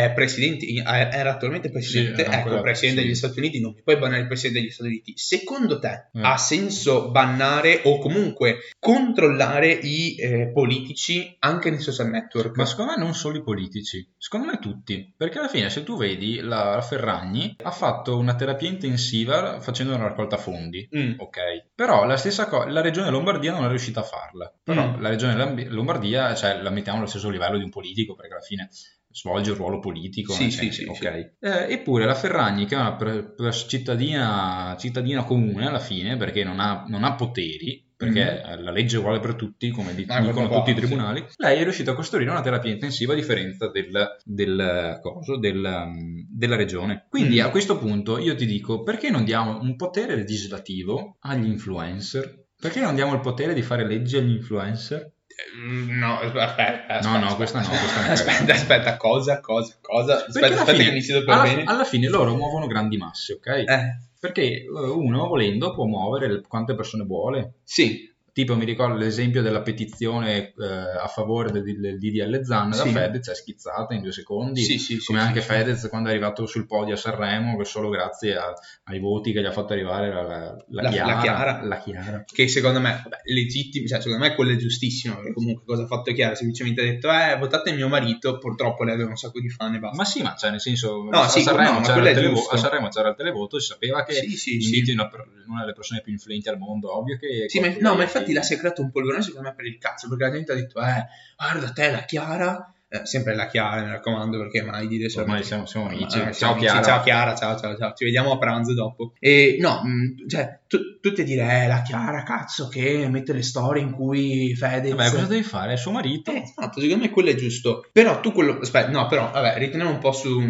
era 0.00 1.30
attualmente 1.32 1.70
presidente, 1.70 2.24
Sì, 2.24 2.30
ecco, 2.30 2.60
presidente 2.60 3.00
sì. 3.00 3.06
degli 3.06 3.14
Stati 3.16 3.38
Uniti, 3.38 3.60
non 3.60 3.74
puoi 3.82 3.96
bannare 3.98 4.20
il 4.22 4.26
presidente 4.26 4.60
degli 4.60 4.70
Stati 4.70 4.88
Uniti. 4.88 5.12
Secondo 5.16 5.78
te 5.78 6.08
Mm. 6.16 6.24
ha 6.24 6.36
senso 6.36 7.10
bannare 7.10 7.80
o 7.84 7.98
comunque 7.98 8.58
controllare 8.78 9.70
i 9.72 10.16
eh, 10.18 10.50
politici 10.52 11.34
anche 11.40 11.70
nei 11.70 11.80
social 11.80 12.08
network? 12.08 12.56
Ma 12.56 12.66
secondo 12.66 12.92
me 12.92 12.98
non 13.02 13.14
solo 13.14 13.38
i 13.38 13.42
politici, 13.42 14.06
secondo 14.18 14.46
me 14.46 14.58
tutti, 14.58 15.12
perché 15.16 15.38
alla 15.38 15.48
fine 15.48 15.70
se 15.70 15.82
tu 15.82 15.96
vedi 15.96 16.40
la, 16.40 16.80
Ferragni 16.82 17.56
ha 17.62 17.70
fatto 17.70 18.18
una 18.18 18.34
terapia 18.34 18.68
intensiva 18.68 19.60
facendo 19.60 19.94
una 19.94 20.04
raccolta 20.08 20.36
fondi, 20.36 20.88
Mm. 20.96 21.14
ok, 21.18 21.38
però 21.74 22.04
la 22.04 22.16
stessa 22.16 22.46
cosa, 22.46 22.68
la 22.68 22.80
regione 22.80 23.10
Lombardia 23.10 23.52
non 23.52 23.64
è 23.64 23.68
riuscita 23.68 24.00
a 24.00 24.04
farla, 24.04 24.52
però 24.62 24.96
Mm. 24.96 25.00
la 25.00 25.08
regione 25.08 25.64
Lombardia, 25.68 26.34
cioè 26.34 26.60
la 26.60 26.70
mettiamo 26.70 26.98
allo 26.98 27.06
stesso 27.06 27.30
livello 27.30 27.56
di 27.56 27.64
un 27.64 27.70
politico, 27.70 28.14
perché 28.14 28.32
alla 28.32 28.42
fine 28.42 28.68
svolge 29.12 29.50
un 29.50 29.56
ruolo 29.56 29.78
politico, 29.78 30.32
Sì, 30.32 30.50
sì, 30.50 30.70
sì, 30.72 30.84
ok. 30.84 31.04
Eh, 31.40 31.72
eppure 31.72 32.04
la 32.06 32.14
Ferragni, 32.14 32.66
che 32.66 32.74
è 32.74 32.78
una 32.78 32.94
per- 32.96 33.34
per 33.34 33.54
cittadina, 33.54 34.76
cittadina 34.78 35.24
comune 35.24 35.66
alla 35.66 35.78
fine, 35.78 36.16
perché 36.16 36.44
non 36.44 36.60
ha, 36.60 36.84
non 36.88 37.04
ha 37.04 37.14
poteri, 37.14 37.84
perché 37.96 38.42
eh, 38.42 38.60
la 38.60 38.70
legge 38.72 38.96
è 38.96 38.98
uguale 38.98 39.20
per 39.20 39.34
tutti, 39.36 39.70
come 39.70 39.94
di- 39.94 40.04
Ah, 40.08 40.20
dicono 40.20 40.48
qua, 40.48 40.58
tutti 40.58 40.70
i 40.70 40.74
sì. 40.74 40.80
tribunali, 40.80 41.24
lei 41.36 41.60
è 41.60 41.62
riuscita 41.62 41.92
a 41.92 41.94
costruire 41.94 42.30
una 42.30 42.40
terapia 42.42 42.72
intensiva 42.72 43.12
a 43.12 43.16
differenza 43.16 43.70
del, 43.70 44.16
del 44.24 44.98
coso, 45.00 45.38
del, 45.38 45.62
um, 45.64 46.26
della 46.28 46.56
regione. 46.56 47.06
Quindi 47.08 47.40
Mm. 47.40 47.44
a 47.44 47.50
questo 47.50 47.78
punto 47.78 48.18
io 48.18 48.34
ti 48.34 48.46
dico, 48.46 48.82
perché 48.82 49.08
non 49.10 49.24
diamo 49.24 49.60
un 49.60 49.76
potere 49.76 50.16
legislativo 50.16 51.16
agli 51.20 51.46
influencer? 51.46 52.40
Perché 52.58 52.80
non 52.80 52.94
diamo 52.94 53.12
il 53.14 53.20
potere 53.20 53.54
di 53.54 53.62
fare 53.62 53.86
leggi 53.86 54.16
agli 54.16 54.30
influencer? 54.34 55.10
No, 55.54 56.18
aspetta, 56.18 56.42
aspetta, 56.44 57.00
No, 57.00 57.18
no, 57.18 57.26
aspetta, 57.26 57.34
questa 57.36 57.60
no, 57.60 57.68
questa 57.68 58.10
Aspetta, 58.12 58.34
credo. 58.36 58.52
aspetta, 58.52 58.96
cosa, 58.96 59.40
cosa, 59.40 59.78
cosa? 59.80 60.24
Aspetta, 60.26 60.46
aspetta 60.46 60.72
fine- 60.72 60.84
che 60.84 60.92
mi 60.92 61.02
siedo 61.02 61.24
per 61.24 61.34
alla, 61.34 61.42
bene. 61.42 61.64
alla 61.64 61.84
fine 61.84 62.08
loro 62.08 62.34
muovono 62.34 62.66
grandi 62.66 62.96
masse, 62.96 63.34
ok? 63.34 63.46
Eh, 63.46 63.96
Perché 64.20 64.42
eh, 64.62 64.66
uno 64.68 65.26
volendo 65.26 65.72
può 65.74 65.84
muovere 65.84 66.42
quante 66.46 66.74
persone 66.74 67.04
vuole. 67.04 67.54
sì, 67.64 68.11
Tipo 68.34 68.56
mi 68.56 68.64
ricordo 68.64 68.96
l'esempio 68.96 69.42
della 69.42 69.60
petizione 69.60 70.54
eh, 70.58 70.64
a 71.02 71.06
favore 71.06 71.50
del, 71.50 71.78
del 71.78 71.98
DDL 71.98 72.42
Zan 72.44 72.72
Sì. 72.72 72.90
da 72.90 73.00
Fedez 73.00 73.28
è 73.28 73.34
schizzata 73.34 73.92
in 73.92 74.00
due 74.00 74.10
secondi. 74.12 74.62
sì, 74.62 74.78
sì, 74.78 74.98
Come 75.04 75.20
anche. 75.20 75.42
Fedez 75.42 75.86
quando 75.90 76.08
è 76.08 76.12
arrivato 76.12 76.46
sul 76.46 76.66
podio 76.66 76.94
a 76.94 76.96
Sanremo, 76.96 77.58
che 77.58 77.64
solo 77.66 77.90
grazie 77.90 78.34
a- 78.36 78.54
ai 78.84 79.00
voti 79.00 79.32
che 79.32 79.42
gli 79.42 79.44
ha 79.44 79.52
fatto 79.52 79.74
arrivare 79.74 80.08
la, 80.08 80.22
la, 80.22 80.38
la 80.38 80.56
La- 80.68 80.82
la 80.82 80.90
Chiara, 80.90 81.20
Chiara. 81.20 81.62
la 81.62 81.78
Chiara. 81.78 82.24
che 82.26 82.48
secondo 82.48 82.80
me 82.80 83.00
vabbè, 83.02 83.20
legittimo, 83.24 83.86
cioè 83.86 84.00
secondo 84.00 84.24
me 84.24 84.34
quello 84.34 84.52
è 84.52 84.56
giustissimo, 84.56 85.16
perché 85.16 85.32
comunque 85.34 85.64
cosa 85.66 85.82
ha 85.82 85.86
fatto 85.86 86.10
Chiara? 86.14 86.34
Semplicemente 86.34 86.80
ha 86.80 86.84
detto, 86.84 87.10
eh, 87.12 87.36
votate 87.38 87.72
mio 87.74 87.88
marito, 87.88 88.38
purtroppo 88.38 88.82
lei 88.84 88.94
aveva 88.94 89.10
un 89.10 89.16
sacco 89.16 89.40
di 89.40 89.50
fan 89.50 89.74
e 89.74 89.78
basta. 89.78 89.96
Ma 89.96 90.04
sì, 90.06 90.22
ma 90.22 90.34
cioè 90.36 90.50
nel 90.50 90.60
senso, 90.60 91.02
No, 91.02 91.20
a, 91.20 91.28
Sanremo 91.28 91.80
no, 91.80 91.84
c'era 91.84 92.08
è 92.08 92.14
televo- 92.14 92.46
a 92.46 92.56
Sanremo 92.56 92.88
c'era 92.88 93.10
il 93.10 93.14
televoto, 93.14 93.58
si 93.60 93.66
sapeva 93.66 94.04
che 94.04 94.14
Sì, 94.14 94.30
sì, 94.38 94.54
inviti 94.54 94.92
una, 94.92 95.10
una 95.48 95.60
delle 95.60 95.74
persone 95.74 96.00
più 96.00 96.12
influenti 96.12 96.48
al 96.48 96.56
mondo, 96.56 96.96
ovvio 96.96 97.18
che... 97.18 97.44
Sì, 97.48 97.60
ma, 97.60 97.68
no, 97.78 97.94
ma 97.94 98.04
gli- 98.04 98.08
infatti 98.22 98.32
la 98.32 98.42
si 98.42 98.54
è 98.54 98.58
creato 98.58 98.82
un 98.82 98.90
polverone 98.90 99.22
secondo 99.22 99.48
me 99.48 99.54
per 99.54 99.66
il 99.66 99.78
cazzo, 99.78 100.08
perché 100.08 100.24
la 100.24 100.30
gente 100.30 100.52
ha 100.52 100.54
detto, 100.54 100.80
eh, 100.80 101.06
guarda 101.36 101.72
te, 101.72 101.90
la 101.90 102.04
Chiara, 102.04 102.72
eh, 102.88 103.06
sempre 103.06 103.34
la 103.34 103.46
Chiara, 103.46 103.82
mi 103.82 103.90
raccomando, 103.90 104.38
perché 104.38 104.62
mai 104.62 104.86
dire 104.86 105.10
Ormai 105.16 105.42
siamo, 105.42 105.66
siamo 105.66 105.86
amici. 105.86 106.18
Ah, 106.18 106.30
ciao 106.30 106.50
amici. 106.52 106.66
Chiara. 106.66 106.82
Ciao 106.82 107.02
Chiara, 107.02 107.34
ciao, 107.34 107.58
ciao, 107.58 107.76
ciao. 107.76 107.92
Ci 107.94 108.04
vediamo 108.04 108.32
a 108.32 108.38
pranzo 108.38 108.74
dopo. 108.74 109.14
E 109.18 109.56
no, 109.60 109.82
mh, 109.82 110.28
cioè, 110.28 110.60
tu- 110.72 110.98
tutti 111.00 111.22
dire, 111.22 111.64
eh, 111.64 111.66
la 111.66 111.82
Chiara, 111.82 112.22
cazzo, 112.22 112.68
che 112.68 113.06
mette 113.08 113.34
le 113.34 113.42
storie 113.42 113.82
in 113.82 113.90
cui 113.90 114.54
Fedez... 114.56 114.94
Vabbè, 114.94 115.10
cosa 115.10 115.26
devi 115.26 115.42
fare? 115.42 115.74
È 115.74 115.76
suo 115.76 115.90
marito. 115.90 116.30
Eh, 116.32 116.38
esatto, 116.38 116.80
secondo 116.80 117.04
me 117.04 117.10
quello 117.10 117.28
è 117.28 117.34
giusto. 117.34 117.86
Però 117.92 118.20
tu 118.20 118.32
quello... 118.32 118.58
Aspetta, 118.58 118.88
no, 118.88 119.06
però, 119.06 119.30
vabbè, 119.30 119.58
riteniamo 119.58 119.90
un 119.90 119.98
po' 119.98 120.12
su, 120.12 120.40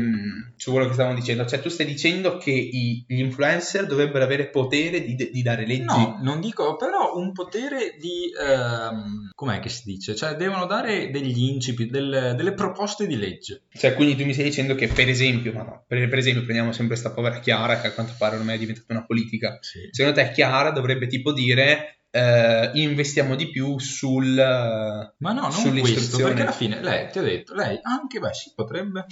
su 0.55 0.71
quello 0.71 0.87
che 0.87 0.93
stavamo 0.93 1.17
dicendo. 1.17 1.45
Cioè, 1.45 1.61
tu 1.61 1.69
stai 1.71 1.87
dicendo 1.87 2.37
che 2.37 2.52
i- 2.52 3.05
gli 3.09 3.19
influencer 3.19 3.87
dovrebbero 3.87 4.23
avere 4.23 4.49
potere 4.50 5.02
di, 5.02 5.17
di 5.17 5.43
dare 5.43 5.67
leggi? 5.67 5.83
No, 5.85 6.21
non 6.23 6.41
dico, 6.41 6.76
però 6.76 7.17
un 7.17 7.33
potere 7.33 7.97
di... 7.99 8.31
ehm, 8.41 9.31
com'è 9.35 9.59
che 9.59 9.69
si 9.71 9.83
dice? 9.85 10.14
Cioè, 10.14 10.35
devono 10.37 10.67
dare 10.67 11.11
degli 11.11 11.43
incipit, 11.49 11.91
del- 11.91 12.35
delle 12.37 12.52
proposte 12.52 13.09
di 13.09 13.17
legge. 13.17 13.62
Cioè, 13.73 13.95
quindi 13.95 14.14
tu 14.14 14.25
mi 14.25 14.33
stai 14.35 14.45
dicendo 14.45 14.76
che, 14.76 14.87
per 14.87 15.09
esempio, 15.09 15.52
ma 15.52 15.62
no, 15.62 15.85
per, 15.87 16.09
per 16.09 16.19
esempio, 16.19 16.43
prendiamo 16.45 16.71
sempre 16.71 16.95
questa 16.99 17.11
povera 17.12 17.41
Chiara, 17.41 17.81
che 17.81 17.88
a 17.88 17.93
quanto 17.93 18.14
pare 18.17 18.37
ormai 18.37 18.55
è 18.57 18.59
diventata 18.59 18.93
una 18.93 19.05
politica. 19.05 19.59
Sì. 19.61 19.88
Secondo 19.91 20.12
te 20.12 20.31
Chiara 20.33 20.71
dovrebbe 20.71 21.07
tipo 21.07 21.33
dire 21.33 22.02
eh, 22.11 22.71
investiamo 22.75 23.35
di 23.35 23.50
più 23.50 23.78
sul... 23.78 24.35
Ma 24.35 25.33
no, 25.33 25.49
non 25.49 25.78
questo, 25.81 26.19
perché 26.19 26.42
alla 26.42 26.52
fine 26.52 26.81
lei, 26.81 27.11
ti 27.11 27.19
ho 27.19 27.23
detto, 27.23 27.54
lei 27.54 27.78
anche, 27.83 28.19
beh, 28.19 28.35
sì, 28.35 28.52
potrebbe. 28.54 29.07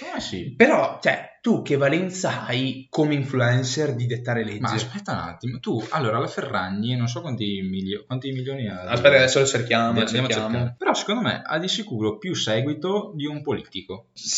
Me 0.00 0.20
sì. 0.20 0.54
Però, 0.54 0.98
cioè, 1.02 1.38
tu 1.42 1.60
che 1.60 1.76
valenza 1.76 2.46
hai 2.46 2.86
come 2.88 3.14
influencer 3.14 3.94
di 3.94 4.06
dettare 4.06 4.44
leggi? 4.44 4.60
Ma 4.60 4.72
aspetta 4.72 5.12
un 5.12 5.18
attimo, 5.18 5.58
tu, 5.58 5.84
allora, 5.90 6.18
la 6.18 6.26
Ferragni, 6.26 6.96
non 6.96 7.08
so 7.08 7.20
quanti, 7.20 7.60
milio- 7.62 8.04
quanti 8.06 8.30
milioni 8.32 8.68
ha. 8.68 8.82
Aspetta, 8.82 9.16
adesso 9.16 9.40
lo 9.40 9.46
cerchiamo, 9.46 10.06
cerchiamo. 10.06 10.28
cercare. 10.28 10.74
Però 10.78 10.94
secondo 10.94 11.22
me 11.22 11.42
ha 11.44 11.58
di 11.58 11.68
sicuro 11.68 12.16
più 12.16 12.34
seguito 12.34 13.12
di 13.14 13.26
un 13.26 13.42
politico. 13.42 14.06
Sì, 14.12 14.28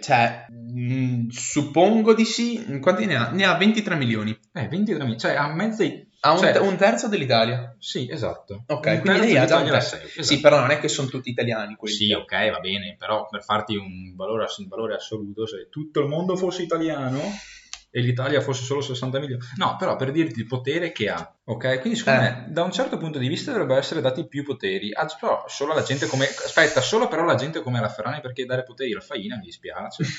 cioè, 0.00 0.46
mh, 0.50 1.28
suppongo 1.28 2.14
di 2.14 2.24
sì. 2.24 2.78
Quanti 2.80 3.06
ne 3.06 3.16
ha? 3.16 3.30
Ne 3.30 3.44
ha 3.44 3.54
23 3.56 3.94
milioni. 3.96 4.30
Eh, 4.52 4.68
23 4.68 4.94
milioni, 5.04 5.18
cioè 5.18 5.34
ha 5.34 5.52
mezzi... 5.52 6.06
Ha 6.20 6.32
un, 6.32 6.38
Cioè- 6.38 6.58
un 6.58 6.76
terzo 6.76 7.06
dell'Italia. 7.06 7.76
Sì, 7.78 8.08
esatto. 8.10 8.64
Ok, 8.66 8.86
Un 8.86 9.00
quindi 9.02 9.20
lei 9.20 9.36
ha 9.36 9.44
già 9.44 9.58
un 9.58 9.68
terzo. 9.68 9.94
esatto. 9.94 10.22
Sì, 10.24 10.40
però 10.40 10.58
non 10.58 10.70
è 10.72 10.80
che 10.80 10.88
sono 10.88 11.06
tutti 11.06 11.30
italiani 11.30 11.76
quelli. 11.76 11.94
Sì, 11.94 12.12
ok, 12.12 12.50
va 12.50 12.58
bene, 12.58 12.96
però 12.98 13.28
per 13.28 13.44
farti 13.44 13.76
un 13.76 14.16
valore, 14.16 14.46
un 14.58 14.66
valore 14.66 14.94
assoluto, 14.96 15.46
se 15.46 15.68
tutto 15.70 16.00
il 16.00 16.08
mondo 16.08 16.34
fosse 16.34 16.62
italiano, 16.62 17.20
e 17.90 18.00
l'Italia 18.00 18.40
fosse 18.40 18.64
solo 18.64 18.80
60 18.80 19.18
milioni. 19.18 19.42
No, 19.56 19.76
però 19.78 19.96
per 19.96 20.10
dirti 20.12 20.38
il 20.40 20.46
potere 20.46 20.92
che 20.92 21.08
ha, 21.08 21.34
ok? 21.44 21.80
Quindi 21.80 21.98
secondo 21.98 22.20
Eh. 22.20 22.22
me, 22.30 22.46
da 22.50 22.62
un 22.62 22.72
certo 22.72 22.98
punto 22.98 23.18
di 23.18 23.28
vista 23.28 23.50
dovrebbero 23.50 23.78
essere 23.78 24.00
dati 24.00 24.26
più 24.28 24.44
poteri. 24.44 24.92
Ah, 24.92 25.06
però 25.18 25.44
solo 25.48 25.72
alla 25.72 25.82
gente 25.82 26.06
come... 26.06 26.26
Aspetta, 26.26 26.80
solo 26.80 27.08
però 27.08 27.22
alla 27.22 27.34
gente 27.34 27.60
come 27.62 27.80
la 27.80 27.88
Ferrani 27.88 28.20
perché 28.20 28.44
dare 28.44 28.62
poteri 28.62 28.92
alla 28.92 29.00
Faina 29.00 29.36
mi 29.36 29.44
dispiace. 29.44 30.04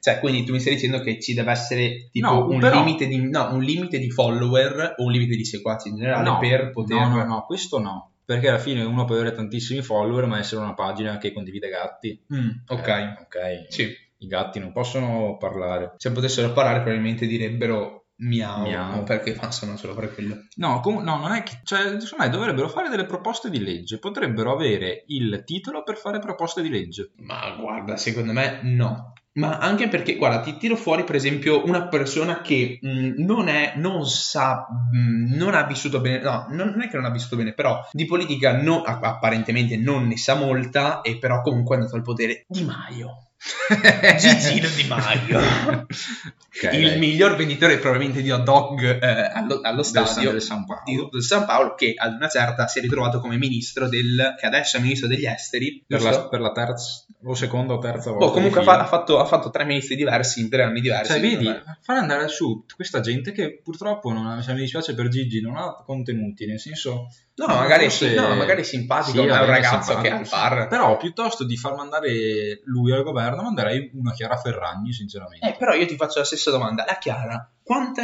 Cioè, 0.00 0.18
quindi 0.18 0.44
tu 0.44 0.52
mi 0.52 0.60
stai 0.60 0.74
dicendo 0.74 1.00
che 1.00 1.20
ci 1.20 1.34
deve 1.34 1.52
essere 1.52 2.08
tipo 2.10 2.26
No, 2.28 2.46
un, 2.48 2.58
però- 2.58 2.78
limite 2.84 3.06
di, 3.06 3.28
no, 3.28 3.52
un 3.54 3.62
limite 3.62 3.98
di 3.98 4.10
follower 4.10 4.94
o 4.98 5.04
un 5.04 5.10
limite 5.12 5.36
di 5.36 5.44
seguaci 5.44 5.88
in 5.88 5.96
generale 5.96 6.24
no, 6.24 6.38
per 6.38 6.70
poter... 6.72 6.98
no, 6.98 7.08
no, 7.08 7.24
no, 7.24 7.44
questo 7.46 7.78
no. 7.78 8.12
Perché 8.24 8.48
alla 8.48 8.58
fine 8.58 8.82
uno 8.82 9.04
può 9.04 9.14
avere 9.14 9.32
tantissimi 9.32 9.82
follower 9.82 10.26
ma 10.26 10.38
essere 10.38 10.60
una 10.62 10.74
pagina 10.74 11.16
che 11.18 11.32
condivide 11.32 11.68
gatti. 11.68 12.22
Mm, 12.34 12.48
ok, 12.66 12.88
Eh, 12.88 13.02
ok. 13.22 13.66
sì. 13.68 13.94
I 14.24 14.26
gatti 14.26 14.58
non 14.58 14.72
possono 14.72 15.36
parlare. 15.36 15.94
Se 15.96 16.10
potessero 16.12 16.52
parlare 16.52 16.80
probabilmente 16.80 17.26
direbbero 17.26 18.06
miau, 18.16 18.62
Miau. 18.62 19.02
perché 19.02 19.36
sono 19.50 19.76
solo 19.76 19.94
per 19.94 20.14
quello. 20.14 20.36
No, 20.56 20.80
com- 20.80 21.02
no, 21.02 21.18
non 21.18 21.32
è 21.32 21.42
che. 21.42 21.60
Cioè, 21.62 22.00
secondo 22.00 22.24
me 22.24 22.30
dovrebbero 22.30 22.68
fare 22.68 22.88
delle 22.88 23.06
proposte 23.06 23.50
di 23.50 23.62
legge. 23.62 23.98
Potrebbero 23.98 24.52
avere 24.52 25.04
il 25.08 25.42
titolo 25.44 25.82
per 25.82 25.96
fare 25.96 26.18
proposte 26.18 26.62
di 26.62 26.70
legge. 26.70 27.12
Ma 27.16 27.54
guarda, 27.58 27.96
secondo 27.96 28.32
me 28.32 28.60
no. 28.62 29.12
Ma 29.36 29.58
anche 29.58 29.88
perché, 29.88 30.14
guarda, 30.14 30.40
ti 30.40 30.56
tiro 30.56 30.76
fuori 30.76 31.02
per 31.02 31.16
esempio 31.16 31.64
una 31.64 31.88
persona 31.88 32.40
che 32.40 32.78
mh, 32.80 33.14
non 33.24 33.48
è, 33.48 33.72
non 33.76 34.06
sa, 34.06 34.64
mh, 34.92 35.34
non 35.34 35.54
ha 35.54 35.64
vissuto 35.64 36.00
bene, 36.00 36.20
no, 36.20 36.46
non, 36.50 36.68
non 36.68 36.82
è 36.82 36.88
che 36.88 36.96
non 36.96 37.04
ha 37.04 37.10
vissuto 37.10 37.36
bene, 37.36 37.52
però 37.52 37.84
di 37.90 38.04
politica 38.06 38.50
a- 38.50 38.98
apparentemente 39.02 39.76
non 39.76 40.06
ne 40.06 40.16
sa 40.16 40.34
molta 40.34 41.00
e 41.00 41.18
però 41.18 41.40
comunque 41.40 41.74
è 41.74 41.78
andato 41.78 41.96
al 41.96 42.02
potere. 42.02 42.44
Di 42.46 42.62
Maio. 42.62 43.28
Gigino 44.18 44.68
Di 44.68 44.84
Maio. 44.84 45.38
Ok, 45.38 46.72
il 46.72 46.88
dai. 46.90 46.98
miglior 46.98 47.36
venditore 47.36 47.78
probabilmente 47.78 48.22
di 48.22 48.30
hot 48.30 48.42
dog 48.42 48.80
eh, 49.02 49.30
allo, 49.34 49.60
allo 49.62 49.82
Del 49.82 49.84
stadio 49.84 50.30
del 50.30 50.40
San 50.40 50.64
Paolo. 50.64 51.08
di 51.12 51.22
San 51.22 51.44
Paolo 51.44 51.74
che 51.74 51.94
ad 51.96 52.14
una 52.14 52.28
certa 52.28 52.66
si 52.68 52.78
è 52.78 52.82
ritrovato 52.82 53.18
come 53.20 53.36
ministro 53.36 53.88
del 53.88 54.34
che 54.38 54.46
adesso 54.46 54.76
è 54.76 54.80
ministro 54.80 55.08
degli 55.08 55.26
esteri 55.26 55.82
Per 55.86 56.00
la, 56.00 56.28
per 56.28 56.40
la 56.40 56.52
terza 56.52 57.03
o 57.24 57.34
seconda 57.34 57.74
o 57.74 57.78
terza 57.78 58.10
volta. 58.10 58.26
Boh, 58.26 58.32
comunque 58.32 58.62
ha, 58.62 58.80
ha 58.80 58.84
fatto, 58.84 59.18
ha 59.18 59.24
fatto 59.24 59.50
tre 59.50 59.64
ministri 59.64 59.96
diversi 59.96 60.40
in 60.40 60.48
tre 60.48 60.62
anni 60.62 60.80
diversi 60.80 61.12
Cioè, 61.12 61.20
vedi, 61.20 61.50
fare 61.80 61.98
andare 61.98 62.28
su 62.28 62.64
questa 62.74 63.00
gente 63.00 63.32
che 63.32 63.60
purtroppo 63.62 64.12
non 64.12 64.26
ha, 64.26 64.40
cioè, 64.42 64.54
mi 64.54 64.60
dispiace 64.60 64.94
per 64.94 65.08
Gigi, 65.08 65.40
non 65.40 65.56
ha 65.56 65.74
contenuti, 65.84 66.46
nel 66.46 66.60
senso... 66.60 67.08
no 67.36 67.46
magari, 67.46 67.84
forse- 67.84 68.10
sì, 68.10 68.14
no, 68.14 68.34
magari 68.34 68.60
è 68.60 68.64
simpatico 68.64 69.22
Sì, 69.22 69.26
ma 69.26 69.38
è 69.38 69.42
un 69.42 69.46
ragazzo 69.46 69.96
che 70.00 70.08
è 70.08 70.12
al 70.12 70.26
bar. 70.28 70.68
Però 70.68 70.96
piuttosto 70.96 71.44
di 71.44 71.56
far 71.56 71.74
mandare 71.74 72.60
lui 72.64 72.92
al 72.92 73.02
governo, 73.02 73.42
manderei 73.42 73.90
una 73.94 74.12
Chiara 74.12 74.36
Ferragni, 74.36 74.92
sinceramente. 74.92 75.46
eh, 75.46 75.56
però 75.58 75.72
io 75.74 75.86
ti 75.86 75.96
faccio 75.96 76.20
la 76.20 76.24
stessa 76.24 76.50
domanda 76.50 76.84
la 76.86 76.98
Chiara 76.98 77.48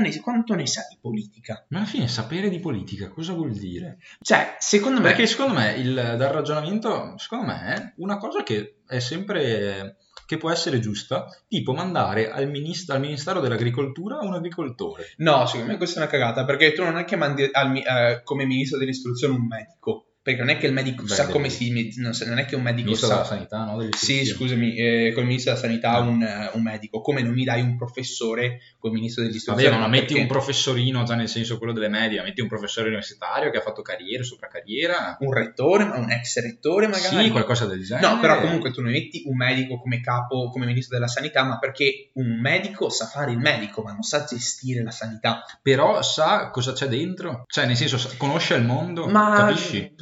ne- 0.00 0.20
quanto 0.20 0.54
ne 0.54 0.66
sa 0.66 0.86
di 0.88 0.96
politica? 1.00 1.66
Ma 1.68 1.78
alla 1.78 1.86
fine 1.86 2.08
sapere 2.08 2.48
di 2.48 2.58
politica 2.58 3.10
cosa 3.10 3.34
vuol 3.34 3.52
dire? 3.52 3.98
cioè 4.20 4.56
secondo 4.58 5.00
me 5.00 5.08
Perché 5.08 5.26
secondo 5.26 5.54
me 5.54 5.74
il, 5.74 5.94
dal 5.94 6.32
ragionamento, 6.32 7.14
secondo 7.18 7.46
me, 7.46 7.74
è 7.74 7.92
una 7.98 8.16
cosa 8.16 8.42
che 8.42 8.80
è 8.86 8.98
sempre 8.98 9.96
che 10.30 10.36
può 10.36 10.52
essere 10.52 10.78
giusta, 10.78 11.26
tipo 11.48 11.72
mandare 11.72 12.30
al, 12.30 12.48
minist- 12.48 12.88
al 12.90 13.00
Ministero 13.00 13.40
dell'Agricoltura 13.40 14.20
un 14.20 14.34
agricoltore. 14.34 15.06
no 15.16 15.44
secondo 15.46 15.72
me 15.72 15.76
questa 15.76 15.98
è 15.98 16.02
una 16.04 16.10
cagata 16.12 16.44
perché 16.44 16.72
tu 16.72 16.84
non 16.84 16.98
è 16.98 17.04
che 17.04 17.16
mandi 17.16 17.50
mi- 17.66 17.82
eh, 17.82 18.20
come 18.22 18.44
ministro 18.44 18.78
dell'istruzione 18.78 19.34
un 19.34 19.44
medico 19.48 20.09
perché 20.30 20.40
non 20.40 20.48
è 20.50 20.58
che 20.58 20.66
il 20.66 20.72
medico 20.72 21.02
Beh, 21.02 21.14
sa 21.14 21.26
come 21.26 21.48
si 21.48 21.92
non, 21.96 22.12
non 22.26 22.38
è 22.38 22.44
che 22.44 22.56
un 22.56 22.62
medico 22.62 22.94
sa 22.94 23.08
della 23.08 23.24
Sanità, 23.24 23.64
no? 23.64 23.88
Sì, 23.96 24.24
scusami, 24.24 24.76
eh, 24.76 25.12
col 25.14 25.24
ministro 25.24 25.52
della 25.52 25.62
sanità 25.64 25.90
Ah. 25.92 26.00
un, 26.00 26.22
eh, 26.22 26.50
un 26.54 26.62
medico, 26.62 27.00
come 27.00 27.22
non 27.22 27.32
mi 27.32 27.44
dai 27.44 27.60
un 27.60 27.76
professore 27.76 28.60
col 28.78 28.92
ministro 28.92 29.22
Vabbè, 29.22 29.32
dell'istruzione? 29.32 29.76
ma 29.78 29.88
metti 29.88 30.06
perché 30.06 30.20
un 30.20 30.26
professorino, 30.28 31.02
già 31.04 31.14
nel 31.14 31.28
senso 31.28 31.58
quello 31.58 31.72
delle 31.72 31.88
medie, 31.88 32.22
metti 32.22 32.40
un 32.40 32.48
professore 32.48 32.86
universitario 32.88 33.50
che 33.50 33.58
ha 33.58 33.60
fatto 33.60 33.82
carriera 33.82 34.22
sopra 34.22 34.48
carriera. 34.48 35.16
un 35.20 35.32
rettore, 35.32 35.84
ma 35.84 35.96
un 35.98 36.10
ex 36.10 36.40
rettore 36.40 36.86
magari? 36.86 37.24
Sì, 37.24 37.30
qualcosa 37.30 37.66
del 37.66 37.84
genere. 37.84 38.06
No, 38.06 38.20
però 38.20 38.40
comunque 38.40 38.70
tu 38.70 38.80
non 38.82 38.92
metti 38.92 39.22
un 39.26 39.36
medico 39.36 39.78
come 39.80 40.00
capo, 40.00 40.48
come 40.50 40.66
ministro 40.66 40.96
della 40.96 41.08
sanità, 41.08 41.42
ma 41.44 41.58
perché 41.58 42.10
un 42.14 42.38
medico 42.40 42.88
sa 42.88 43.06
fare 43.06 43.32
il 43.32 43.38
medico, 43.38 43.82
ma 43.82 43.92
non 43.92 44.02
sa 44.02 44.24
gestire 44.24 44.82
la 44.82 44.90
sanità. 44.90 45.44
Però 45.62 46.02
sa 46.02 46.50
cosa 46.50 46.72
c'è 46.72 46.86
dentro. 46.86 47.44
Cioè, 47.46 47.66
nel 47.66 47.76
senso, 47.76 47.98
conosce 48.16 48.54
il 48.54 48.64
mondo, 48.64 49.06
Ma 49.06 49.34
capisci? 49.36 49.92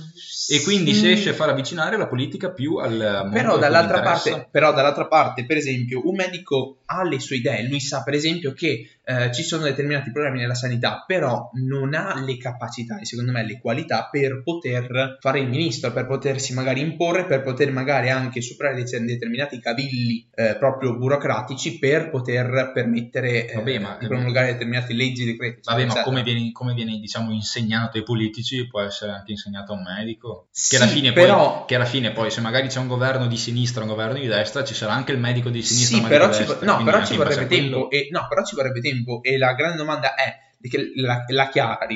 E 0.49 0.63
quindi 0.63 0.95
si 0.95 1.07
riesce 1.07 1.31
a 1.31 1.35
far 1.35 1.51
avvicinare 1.51 1.97
la 1.97 2.07
politica 2.07 2.51
più 2.51 2.77
al 2.77 3.29
Però 3.33 3.59
dall'altra, 3.59 4.01
parte, 4.01 4.49
però 4.51 4.73
dall'altra 4.73 5.07
parte, 5.07 5.45
per 5.45 5.57
esempio, 5.57 6.07
un 6.07 6.15
medico 6.15 6.79
ha 6.87 7.03
le 7.05 7.21
sue 7.21 7.37
idee, 7.37 7.67
lui 7.67 7.81
sa 7.81 8.03
per 8.03 8.15
esempio 8.15 8.53
che 8.53 8.98
eh, 9.09 9.33
ci 9.33 9.43
sono 9.43 9.63
determinati 9.63 10.13
problemi 10.13 10.39
nella 10.41 10.55
sanità, 10.55 11.03
però 11.07 11.49
non 11.67 11.95
ha 11.95 12.23
le 12.23 12.37
capacità 12.37 12.99
e 13.01 13.07
secondo 13.07 13.33
me 13.33 13.43
le 13.43 13.59
qualità 13.59 14.07
per 14.11 14.43
poter 14.45 15.17
fare 15.19 15.41
il 15.41 15.49
ministro, 15.49 15.91
per 15.93 16.07
potersi 16.07 16.53
magari 16.53 16.81
imporre, 16.83 17.25
per 17.25 17.43
poter 17.43 17.73
magari 17.73 18.11
anche 18.11 18.43
superare 18.43 18.83
determinati 18.83 19.61
cavilli 19.61 20.29
eh, 20.35 20.57
proprio 20.59 20.95
burocratici 20.99 21.79
per 21.79 22.11
poter 22.11 22.71
permettere 22.75 23.47
eh, 23.49 23.55
Vabbè, 23.55 23.79
ma- 23.79 23.97
di 23.99 24.07
promulgare 24.07 24.53
determinate 24.53 24.93
leggi, 24.93 25.25
decreti. 25.25 25.61
Vabbè, 25.65 25.87
ma 25.87 26.03
come 26.03 26.23
viene, 26.23 26.53
come 26.53 26.75
viene, 26.75 26.99
diciamo, 26.99 27.33
insegnato 27.33 27.97
ai 27.97 28.03
politici, 28.03 28.67
può 28.67 28.83
essere 28.83 29.13
anche 29.13 29.31
insegnato 29.31 29.73
a 29.73 29.77
un 29.77 29.85
medico. 29.85 30.49
Sì, 30.51 30.77
che, 30.77 30.83
alla 30.83 30.93
fine 30.93 31.13
però- 31.15 31.59
poi, 31.61 31.67
che 31.67 31.75
alla 31.77 31.87
fine 31.87 32.13
poi, 32.13 32.31
se 32.31 32.43
magari 32.43 32.69
c'è 32.69 32.79
un 32.79 32.89
governo 32.89 33.27
di 33.27 33.39
sinistra, 33.39 33.83
un 33.85 33.89
governo 33.89 34.19
di 34.19 34.27
destra, 34.27 34.65
ci 34.65 34.75
sarà 34.75 34.93
anche 34.93 35.13
il 35.13 35.19
medico 35.19 35.49
di 35.49 35.63
sinistra, 35.63 35.97
Sì, 35.99 36.05
però 36.07 36.29
di 36.29 36.35
ci, 36.35 36.45
destra. 36.45 36.77
no, 36.77 36.85
però 36.85 37.05
ci 37.07 37.17
vorrebbe 37.17 37.47
tempo. 37.47 37.89
E, 37.91 38.09
no, 38.11 38.27
però 38.29 38.45
ci 38.45 38.55
vorrebbe 38.55 38.81
tempo. 38.81 38.97
E 39.23 39.39
la 39.39 39.55
grande 39.55 39.77
domanda 39.77 40.15
è 40.15 40.47
che 40.61 40.93
la, 40.97 41.25
la 41.29 41.49
Chiara, 41.49 41.87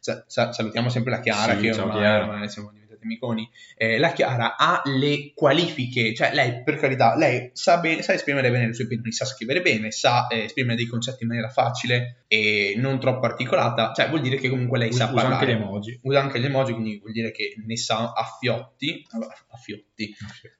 sa- 0.00 0.24
sa- 0.26 0.52
salutiamo 0.52 0.88
sempre 0.88 1.12
la 1.12 1.20
Chiara, 1.20 1.54
Sì, 1.54 1.60
che 1.60 1.70
ormai, 1.72 1.98
Chiara. 1.98 2.24
ormai 2.24 2.48
siamo 2.48 2.70
diventati 2.72 3.04
amiconi. 3.04 3.48
Eh, 3.76 3.98
la 3.98 4.10
Chiara 4.12 4.56
ha 4.56 4.82
le 4.86 5.30
qualifiche, 5.34 6.12
cioè 6.12 6.34
lei, 6.34 6.64
per 6.64 6.76
carità, 6.78 7.14
lei 7.16 7.50
sa, 7.52 7.78
bene, 7.78 8.02
sa 8.02 8.12
esprimere 8.14 8.50
bene 8.50 8.66
le 8.66 8.74
sue 8.74 8.84
opinioni, 8.86 9.12
sa 9.12 9.24
scrivere 9.24 9.60
bene, 9.62 9.92
sa 9.92 10.26
eh, 10.26 10.44
esprimere 10.44 10.74
dei 10.76 10.86
concetti 10.86 11.22
in 11.22 11.28
maniera 11.28 11.48
facile 11.48 12.24
e 12.26 12.74
non 12.76 12.98
troppo 12.98 13.24
articolata. 13.26 13.92
Cioè, 13.94 14.08
vuol 14.08 14.20
dire 14.22 14.36
che 14.36 14.48
comunque 14.48 14.78
lei 14.78 14.92
sa 14.92 15.04
usa 15.04 15.14
parlare. 15.14 15.34
anche 15.34 15.46
gli 15.46 15.50
emoji. 15.62 16.00
Usa 16.02 16.20
anche 16.20 16.40
gli 16.40 16.44
emoji, 16.44 16.72
quindi 16.72 16.98
vuol 16.98 17.12
dire 17.12 17.30
che 17.30 17.54
ne 17.64 17.76
sa 17.76 18.12
a 18.14 18.24
fiotti, 18.40 19.06
a 19.10 19.56
fiotti, 19.56 20.12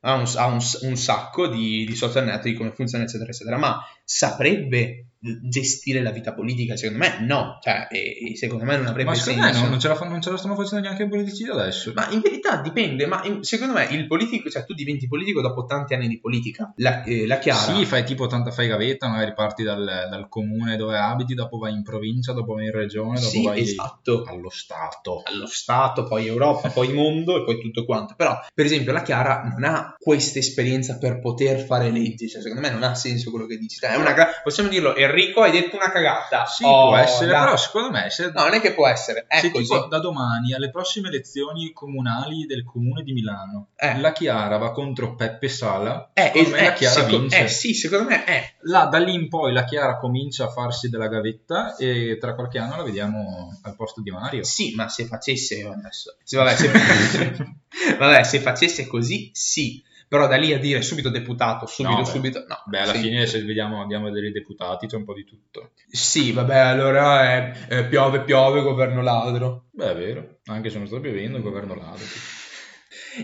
ha 0.02 0.14
un, 0.14 0.24
ha 0.36 0.46
un- 0.46 0.60
un 0.82 0.96
sacco 0.96 1.48
di, 1.48 1.84
di 1.84 1.94
social 1.96 2.22
network, 2.24 2.44
di 2.44 2.54
come 2.54 2.70
funziona, 2.70 3.02
eccetera, 3.02 3.30
eccetera, 3.30 3.56
ma 3.56 3.80
saprebbe 4.04 5.06
gestire 5.48 6.02
la 6.02 6.10
vita 6.10 6.32
politica? 6.34 6.76
Secondo 6.76 7.04
me 7.04 7.18
no, 7.24 7.58
cioè, 7.62 7.86
e, 7.90 8.32
e 8.32 8.36
secondo 8.36 8.64
me 8.64 8.76
non 8.76 8.86
avrebbe 8.86 9.10
Ma 9.10 9.14
secondo 9.14 9.46
me 9.46 9.52
senso. 9.52 9.68
non, 9.68 9.78
ce 9.80 9.88
la, 9.88 9.98
non 10.08 10.20
ce 10.22 10.30
la 10.30 10.36
stanno 10.36 10.54
facendo 10.54 10.84
neanche 10.84 11.02
i 11.04 11.08
politici 11.08 11.44
adesso. 11.44 11.92
Ma 11.94 12.08
in 12.10 12.20
verità 12.20 12.56
dipende, 12.60 13.06
ma 13.06 13.22
in- 13.24 13.42
secondo 13.42 13.74
me 13.74 13.86
il 13.90 14.06
politico, 14.06 14.48
cioè 14.50 14.64
tu 14.64 14.74
diventi 14.74 15.06
politico 15.08 15.40
dopo 15.40 15.64
tanti 15.64 15.94
anni 15.94 16.08
di 16.08 16.18
politica. 16.18 16.72
La, 16.76 17.02
eh, 17.04 17.26
la 17.26 17.38
Chiara, 17.38 17.74
Sì, 17.74 17.84
fai 17.84 18.04
tipo 18.04 18.26
tanta 18.26 18.50
fai 18.50 18.68
gavetta, 18.68 19.08
magari 19.08 19.32
parti 19.34 19.62
dal, 19.62 19.84
dal 20.10 20.28
comune 20.28 20.76
dove 20.76 20.96
abiti, 20.98 21.34
dopo 21.34 21.58
vai 21.58 21.72
in 21.72 21.82
provincia, 21.82 22.32
dopo 22.32 22.54
vai 22.54 22.66
in 22.66 22.72
regione, 22.72 23.14
dopo 23.20 23.30
sì, 23.30 23.42
vai 23.44 23.60
esatto. 23.60 24.24
allo 24.26 24.50
Stato. 24.50 25.22
allo 25.24 25.46
Stato, 25.46 26.04
poi 26.04 26.26
Europa, 26.26 26.68
poi 26.70 26.92
mondo 26.94 27.36
e 27.40 27.44
poi 27.44 27.60
tutto 27.60 27.84
quanto. 27.84 28.14
Però, 28.16 28.38
per 28.54 28.64
esempio, 28.64 28.92
la 28.92 29.02
Chiara 29.02 29.42
non 29.44 29.64
ha 29.64 29.94
questa 29.98 30.38
esperienza 30.38 30.98
per 30.98 31.20
poter 31.20 31.60
fare 31.64 31.90
leggi. 31.90 32.28
Cioè, 32.28 32.40
secondo 32.42 32.66
me 32.66 32.70
non 32.72 32.82
ha 32.82 32.94
senso 32.94 33.30
quello 33.30 33.46
che 33.46 33.56
dici. 33.56 33.78
Cioè, 33.78 33.90
è 33.90 33.96
una 33.96 34.12
gra- 34.12 34.40
Possiamo 34.42 34.68
dirlo, 34.68 34.94
Enrico, 35.16 35.42
hai 35.42 35.50
detto 35.50 35.76
una 35.76 35.90
cagata. 35.90 36.44
Sì, 36.46 36.64
Oh, 36.64 36.88
può 36.88 36.96
essere, 36.96 37.30
dai. 37.30 37.40
però 37.44 37.56
secondo 37.56 37.90
me 37.90 38.10
se, 38.10 38.30
No, 38.34 38.42
non 38.42 38.54
è 38.54 38.60
che 38.60 38.74
può 38.74 38.86
essere, 38.86 39.24
è 39.28 39.38
se 39.40 39.50
così. 39.50 39.64
tipo 39.64 39.86
da 39.86 39.98
domani 39.98 40.52
alle 40.52 40.70
prossime 40.70 41.08
elezioni 41.08 41.72
comunali 41.72 42.44
del 42.46 42.64
comune 42.64 43.02
di 43.02 43.12
Milano 43.12 43.68
Eh. 43.76 43.98
la 44.00 44.12
Chiara 44.12 44.56
va 44.58 44.72
contro 44.72 45.14
Peppe 45.14 45.48
Sala, 45.48 46.10
Eh, 46.12 46.30
secondo 46.34 46.50
me 46.50 46.62
la 46.62 46.72
eh, 46.72 46.74
Chiara 46.74 47.00
seco- 47.00 47.18
vince. 47.18 47.44
eh, 47.44 47.48
sì, 47.48 47.74
secondo 47.74 48.08
me 48.08 48.24
è. 48.24 48.54
Là, 48.62 48.84
da 48.86 48.98
lì 48.98 49.14
in 49.14 49.28
poi 49.28 49.52
la 49.52 49.64
Chiara 49.64 49.96
comincia 49.98 50.44
a 50.44 50.48
farsi 50.48 50.88
della 50.90 51.08
gavetta 51.08 51.76
e 51.76 52.18
tra 52.20 52.34
qualche 52.34 52.58
anno 52.58 52.76
la 52.76 52.82
vediamo 52.82 53.58
al 53.62 53.74
posto 53.74 54.00
di 54.02 54.10
Mario. 54.10 54.44
Sì, 54.44 54.74
ma 54.74 54.88
se 54.88 55.06
facesse 55.06 55.62
adesso. 55.66 56.16
Sì, 56.22 56.36
vabbè, 56.36 56.54
se... 56.56 56.70
vabbè, 57.98 58.22
se 58.22 58.40
facesse 58.40 58.86
così, 58.86 59.30
sì. 59.32 59.82
Però 60.08 60.28
da 60.28 60.36
lì 60.36 60.52
a 60.52 60.58
dire 60.58 60.82
subito 60.82 61.08
deputato, 61.08 61.66
subito, 61.66 61.96
No, 61.98 62.04
subito. 62.04 62.44
No, 62.46 62.62
Beh, 62.66 62.80
alla 62.80 62.94
sì. 62.94 63.00
fine 63.00 63.26
se 63.26 63.42
vediamo, 63.42 63.82
abbiamo 63.82 64.08
dei 64.10 64.30
deputati 64.30 64.86
c'è 64.86 64.96
un 64.96 65.04
po' 65.04 65.14
di 65.14 65.24
tutto. 65.24 65.72
Sì, 65.88 66.30
vabbè, 66.32 66.56
allora 66.56 67.22
è, 67.24 67.66
eh, 67.68 67.84
piove, 67.86 68.22
piove, 68.22 68.62
governo 68.62 69.02
ladro. 69.02 69.64
Beh, 69.72 69.90
è 69.90 69.96
vero, 69.96 70.38
anche 70.44 70.70
se 70.70 70.78
non 70.78 70.86
sta 70.86 71.00
piovendo 71.00 71.40
governo 71.42 71.74
ladro. 71.74 72.04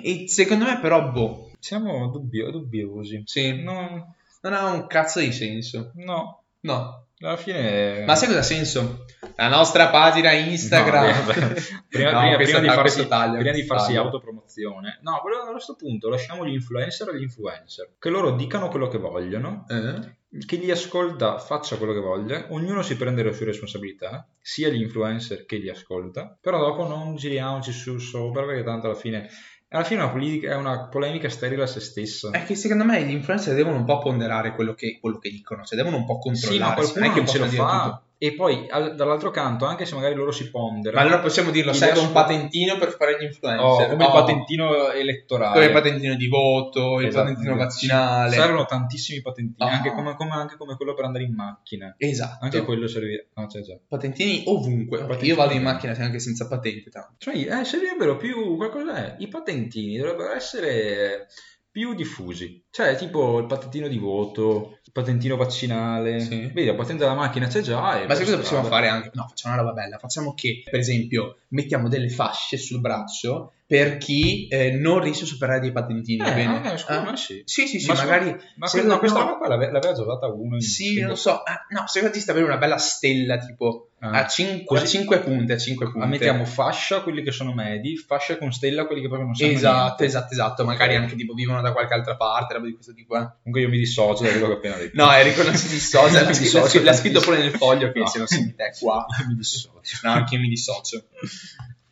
E 0.03 0.27
secondo 0.29 0.65
me, 0.65 0.81
però, 0.81 1.11
boh, 1.11 1.51
Siamo 1.61 2.09
dubbio- 2.09 2.51
dubbiosi. 2.51 3.23
sì, 3.27 3.63
No, 3.63 4.15
non 4.41 4.53
ha 4.53 4.73
un 4.73 4.87
cazzo 4.89 5.21
di 5.21 5.31
senso. 5.33 5.93
no. 5.97 6.43
No. 6.65 7.02
Alla 7.23 7.37
fine... 7.37 8.05
Ma 8.05 8.15
sai 8.15 8.29
cosa 8.29 8.41
ha 8.41 8.43
senso? 8.43 9.05
La 9.37 9.49
nostra 9.49 9.89
pagina 9.89 10.33
Instagram. 10.33 11.05
No, 11.07 11.33
prima, 11.89 12.11
No, 12.11 12.21
prima- 12.21 12.37
prima 12.37 12.59
di 12.59 12.69
farsi, 12.69 13.09
taglio, 13.09 13.39
prima 13.39 13.53
di 13.53 13.65
farsi 13.65 13.97
autopromozione. 13.97 14.99
No, 15.03 15.17
a 15.17 15.51
questo 15.51 15.77
punto 15.77 16.09
lasciamo 16.09 16.45
gli 16.47 16.53
influencer 16.53 17.09
agli 17.09 17.23
influencer. 17.23 17.95
Che 17.99 18.09
loro 18.11 18.33
dicano 18.33 18.69
quello 18.69 18.89
che 18.89 18.99
vogliono, 18.99 19.65
Eh? 19.69 20.17
chi 20.47 20.59
li 20.59 20.71
ascolta 20.71 21.39
faccia 21.39 21.77
quello 21.77 21.93
che 21.93 22.01
voglia, 22.01 22.47
ognuno 22.51 22.83
si 22.83 22.97
prende 22.97 23.23
le 23.23 23.33
sue 23.33 23.47
responsabilità, 23.47 24.27
sia 24.41 24.69
gli 24.71 24.81
influencer 24.81 25.45
che 25.45 25.57
li 25.59 25.69
ascolta, 25.69 26.37
però 26.41 26.59
dopo 26.59 26.87
non 26.87 27.17
giriamoci 27.17 27.71
su 27.73 27.99
sopra 27.99 28.45
perché 28.45 28.63
tanto 28.65 28.87
alla 28.87 28.97
fine... 28.97 29.29
Alla 29.73 29.85
fine 29.85 30.01
è 30.01 30.05
una, 30.05 30.13
politica- 30.13 30.51
è 30.51 30.55
una 30.57 30.87
polemica 30.89 31.29
sterile 31.29 31.63
a 31.63 31.67
se 31.67 31.81
stessa. 31.81 32.31
È 32.31 32.45
che 32.45 32.55
secondo 32.55 32.85
me 32.85 33.03
gli 33.05 33.11
influencer 33.13 33.55
devono 33.55 33.77
un 33.77 33.85
po' 33.85 33.99
ponderare 33.99 34.55
quello 34.55 34.75
che, 34.75 34.99
quello 35.01 35.19
che 35.19 35.31
dicono, 35.31 35.65
cioè 35.65 35.77
devono 35.79 35.97
un 35.97 36.05
po' 36.05 36.19
Sì, 36.35 36.59
ma 36.59 36.75
controllare. 36.75 36.75
qualcuno 36.75 37.01
non 37.01 37.11
è 37.11 37.13
che 37.15 37.21
non 37.21 37.29
ce 37.29 37.39
lo 37.39 37.47
fa. 37.47 37.83
tutto. 37.83 38.03
E 38.23 38.35
poi 38.35 38.69
al- 38.71 38.95
dall'altro 38.95 39.33
canto, 39.33 39.65
anche 39.65 39.85
se 39.85 39.97
magari 39.97 40.15
loro 40.15 40.31
si 40.31 40.49
ponderano, 40.49 40.95
Ma 41.03 41.03
allora 41.09 41.21
possiamo 41.21 41.51
dirlo, 41.51 41.73
serve 41.73 41.99
un 41.99 42.13
patentino 42.13 42.79
per 42.79 42.93
fare 42.93 43.17
gli 43.19 43.25
influencer. 43.25 43.67
Oh, 43.67 43.89
come 43.89 44.05
il 44.05 44.11
Oh, 44.11 44.13
patentino 44.13 44.91
elettorale. 44.93 45.53
come 45.55 45.65
il 45.65 45.73
patentino 45.73 46.15
di 46.15 46.29
voto, 46.29 47.01
il 47.01 47.07
Esatto. 47.09 47.25
patentino 47.27 47.57
vaccinale. 47.57 48.31
Servono 48.37 48.65
tantissimi 48.65 49.21
patentini, 49.23 49.69
Oh. 49.69 49.75
anche, 49.75 49.93
come, 49.93 50.15
come- 50.15 50.31
anche 50.31 50.57
come 50.57 50.77
quello 50.77 50.95
per 50.95 51.05
andare 51.07 51.25
in 51.25 51.35
macchina. 51.35 51.93
Esatto. 51.99 52.45
Anche 52.45 52.63
quello 52.63 52.87
serviva. 52.87 53.23
No, 53.35 53.47
c'è 53.47 53.61
già. 53.63 53.77
Patentini 53.89 54.45
ovunque. 54.47 54.99
Patentini 54.99 55.29
Io 55.29 55.35
vado 55.35 55.55
in 55.55 55.63
macchina 55.63 55.93
anche 55.99 56.21
senza 56.21 56.47
patente. 56.47 56.91
tanto. 56.91 57.15
Cioè, 57.19 57.35
eh, 57.35 57.65
servirebbero 57.65 58.17
più. 58.17 58.55
Qualcosa 58.57 58.95
è. 59.05 59.17
I 59.19 59.27
patentini 59.27 59.97
dovrebbero 59.97 60.33
essere 60.33 61.27
più 61.73 61.95
diffusi. 61.95 62.63
Cioè, 62.71 62.97
tipo 62.97 63.39
il 63.39 63.47
patentino 63.47 63.89
di 63.89 63.97
voto, 63.97 64.79
il 64.82 64.82
patentino 64.93 65.37
vaccinale. 65.37 66.21
Sì. 66.21 66.51
Vedi, 66.53 66.67
la 66.67 66.75
patente 66.75 67.03
della 67.03 67.15
macchina 67.15 67.47
c'è 67.47 67.61
già. 67.61 68.01
E 68.03 68.07
Ma 68.07 68.15
sai 68.15 68.25
cosa 68.25 68.39
possiamo 68.39 68.65
fare 68.65 68.89
anche? 68.89 69.11
No, 69.15 69.27
facciamo 69.29 69.55
una 69.55 69.63
roba 69.63 69.75
bella. 69.75 69.99
Facciamo 69.99 70.35
che, 70.35 70.63
per 70.69 70.79
esempio, 70.81 71.39
mettiamo 71.49 71.89
delle 71.89 72.09
fasce 72.11 72.57
sul 72.59 72.81
braccio 72.81 73.53
per 73.67 73.97
chi 73.97 74.49
eh, 74.49 74.73
non 74.73 75.01
riesce 75.01 75.25
a 75.25 75.27
superare 75.27 75.61
dei 75.61 75.73
patentini. 75.73 76.21
Eh, 76.27 76.35
bene? 76.35 76.75
eh, 76.75 76.77
secondo 76.79 77.11
Ah? 77.11 77.17
sì. 77.17 77.43
Sì, 77.47 77.67
sì, 77.67 77.81
sì, 77.81 77.89
Ma 77.89 77.95
magari... 77.95 78.37
Ma 78.57 78.67
secondo- 78.67 78.99
que- 78.99 79.09
no, 79.09 79.13
questa 79.15 79.19
roba 79.21 79.37
qua 79.39 79.49
l'ave- 79.49 79.71
l'aveva 79.71 79.95
già 79.95 80.03
usata 80.03 80.27
uno. 80.27 80.61
Sì, 80.61 81.01
non 81.01 81.17
so. 81.17 81.43
Ah, 81.43 81.65
no, 81.71 81.87
secondo 81.87 82.15
me 82.15 82.21
sta 82.21 82.33
avere 82.33 82.47
una 82.47 82.59
bella 82.59 82.77
stella, 82.77 83.39
tipo 83.39 83.89
Ah. 84.05 84.25
a 84.25 84.27
5 84.27 84.65
Così- 84.81 85.05
punte, 85.23 85.53
a 85.53 85.57
5 85.59 85.91
punte. 85.93 86.05
Ah, 86.05 86.09
mettiamo 86.09 86.45
fascia 86.45 87.03
quelli 87.03 87.23
che 87.23 87.31
sono 87.31 87.55
medi, 87.55 87.97
fascia 87.97 88.37
con 88.37 88.51
stella 88.53 88.85
quelli 88.87 89.01
che 89.01 89.07
proprio 89.07 89.27
non 89.29 89.37
sanno 89.37 89.53
Esatto, 89.53 89.79
niente. 89.85 90.05
esatto, 90.07 90.33
esatto. 90.33 90.65
Magari 90.65 90.97
anche 90.97 91.15
tipo 91.15 91.35
vivono 91.35 91.61
da 91.61 91.71
qualche 91.71 91.95
altra 91.95 92.17
parte, 92.17 92.55
roba 92.55 92.67
di 92.67 92.73
questo 92.75 92.93
tipo. 92.95 93.15
Eh. 93.15 93.21
Comunque 93.43 93.61
io 93.61 93.69
mi 93.69 93.79
dissocio 93.79 94.25
da 94.25 94.31
quello 94.31 94.47
che 94.47 94.53
ho 94.53 94.57
appena 94.57 94.77
detto. 94.77 95.05
No, 95.05 95.13
Enrico 95.13 95.43
non 95.45 95.55
si 95.55 95.69
dissocia, 95.69 96.21
l'ha 96.21 96.27
Mi 96.29 96.35
scritto, 96.35 96.59
dissocio 96.59 96.83
l'ha 96.83 96.93
scritto 96.93 97.21
pure 97.21 97.39
nel 97.39 97.53
foglio 97.53 97.93
che 97.93 98.01
No. 98.01 98.07
se 98.09 98.19
lo 98.19 98.27
senti 98.27 98.55
te 98.57 98.73
qua. 98.81 99.07
Mi 99.29 99.35
dissocio. 99.37 99.71
No, 100.03 100.11
anche 100.11 100.35
io 100.35 100.41
mi 100.41 100.49
dissocio. 100.49 101.05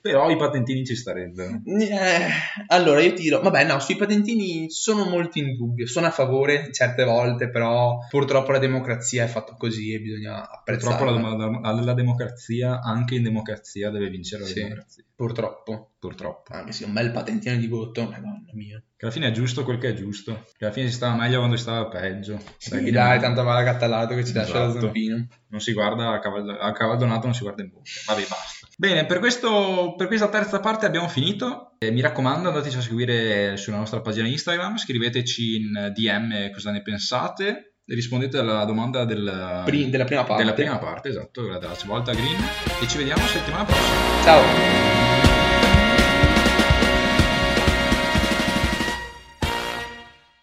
Però 0.01 0.31
i 0.31 0.37
patentini 0.37 0.85
ci 0.87 0.97
starebbero. 0.97 1.61
Eh, 1.65 2.29
allora 2.69 3.01
io 3.03 3.13
ti 3.13 3.23
dirò, 3.23 3.41
vabbè 3.43 3.65
no, 3.65 3.79
sui 3.81 3.97
patentini 3.97 4.71
sono 4.71 5.05
molto 5.05 5.39
in 5.39 5.57
dubbio, 5.57 5.87
sono 5.87 6.07
a 6.07 6.11
favore 6.11 6.73
certe 6.73 7.05
volte, 7.05 7.51
però 7.51 7.99
purtroppo 8.09 8.53
la 8.53 8.59
democrazia 8.59 9.25
è 9.25 9.27
fatta 9.27 9.55
così 9.57 9.93
e 9.93 10.01
bisogna 10.01 10.49
apprezzarla. 10.51 10.97
Purtroppo 10.97 11.37
la, 11.37 11.71
la- 11.73 11.81
la 11.83 11.95
democrazia, 11.95 12.81
anche 12.81 13.17
in 13.17 13.23
democrazia, 13.25 13.91
deve 13.91 14.09
vincere 14.09 14.43
la 14.43 14.49
Sì. 14.49 14.55
democrazia. 14.55 15.05
Purtroppo. 15.15 15.91
Purtroppo. 16.01 16.55
Anche 16.55 16.73
se 16.73 16.85
un 16.87 16.95
bel 16.95 17.11
patentino 17.11 17.55
di 17.57 17.67
voto, 17.67 18.05
madonna 18.05 18.51
mia. 18.55 18.83
Che 18.97 19.05
alla 19.05 19.13
fine 19.15 19.29
è 19.29 19.33
giusto 19.33 19.65
quel 19.65 19.77
che 19.77 19.91
è 19.91 19.93
giusto. 19.93 20.47
Che 20.57 20.65
alla 20.65 20.73
fine 20.73 20.87
si 20.89 20.95
stava 20.95 21.15
meglio 21.15 21.37
quando 21.39 21.57
si 21.57 21.63
stava 21.63 21.89
peggio. 21.89 22.41
Sì, 22.57 22.91
dai, 22.91 23.11
non- 23.13 23.21
tanto 23.21 23.43
va 23.43 23.53
la 23.53 23.63
gattalato 23.63 24.15
che 24.15 24.25
ci 24.25 24.33
lascia 24.33 24.61
lo 24.61 24.65
Esatto. 24.71 24.81
zampino. 24.87 25.27
Non 25.49 25.61
si 25.61 25.75
guarda 25.75 26.13
a 26.13 26.19
cavallo, 26.21 26.57
a 26.59 26.73
cavallo 26.73 26.99
donato, 27.01 27.27
non 27.27 27.35
si 27.35 27.43
guarda 27.43 27.63
in 27.63 27.69
bocca. 27.69 27.91
Vabbè, 28.07 28.21
basta. 28.23 28.60
Bene, 28.77 29.05
per, 29.07 29.19
questo, 29.19 29.95
per 29.97 30.07
questa 30.07 30.29
terza 30.29 30.61
parte 30.61 30.87
abbiamo 30.87 31.09
finito. 31.09 31.75
Eh, 31.79 31.91
mi 31.91 32.01
raccomando, 32.01 32.49
andateci 32.49 32.77
a 32.77 32.81
seguire 32.81 33.57
sulla 33.57 33.77
nostra 33.77 34.01
pagina 34.01 34.29
Instagram, 34.29 34.77
scriveteci 34.77 35.57
in 35.57 35.93
DM 35.95 36.51
cosa 36.53 36.71
ne 36.71 36.83
pensate. 36.83 37.75
e 37.87 37.95
Rispondete 37.95 38.39
alla 38.39 38.65
domanda 38.65 39.05
del, 39.05 39.63
Pri- 39.65 39.91
della 39.91 40.05
prima 40.05 40.25
parte. 40.25 40.43
della 40.43 40.55
prima 40.55 40.79
parte, 40.79 41.09
esatto, 41.09 41.43
quella 41.43 41.59
della 41.59 41.75
svolta 41.75 42.13
green. 42.13 42.43
E 42.81 42.87
ci 42.87 42.99
vediamo 42.99 43.23
settimana 43.27 43.65
prossima. 43.65 44.23
Ciao. 44.23 45.10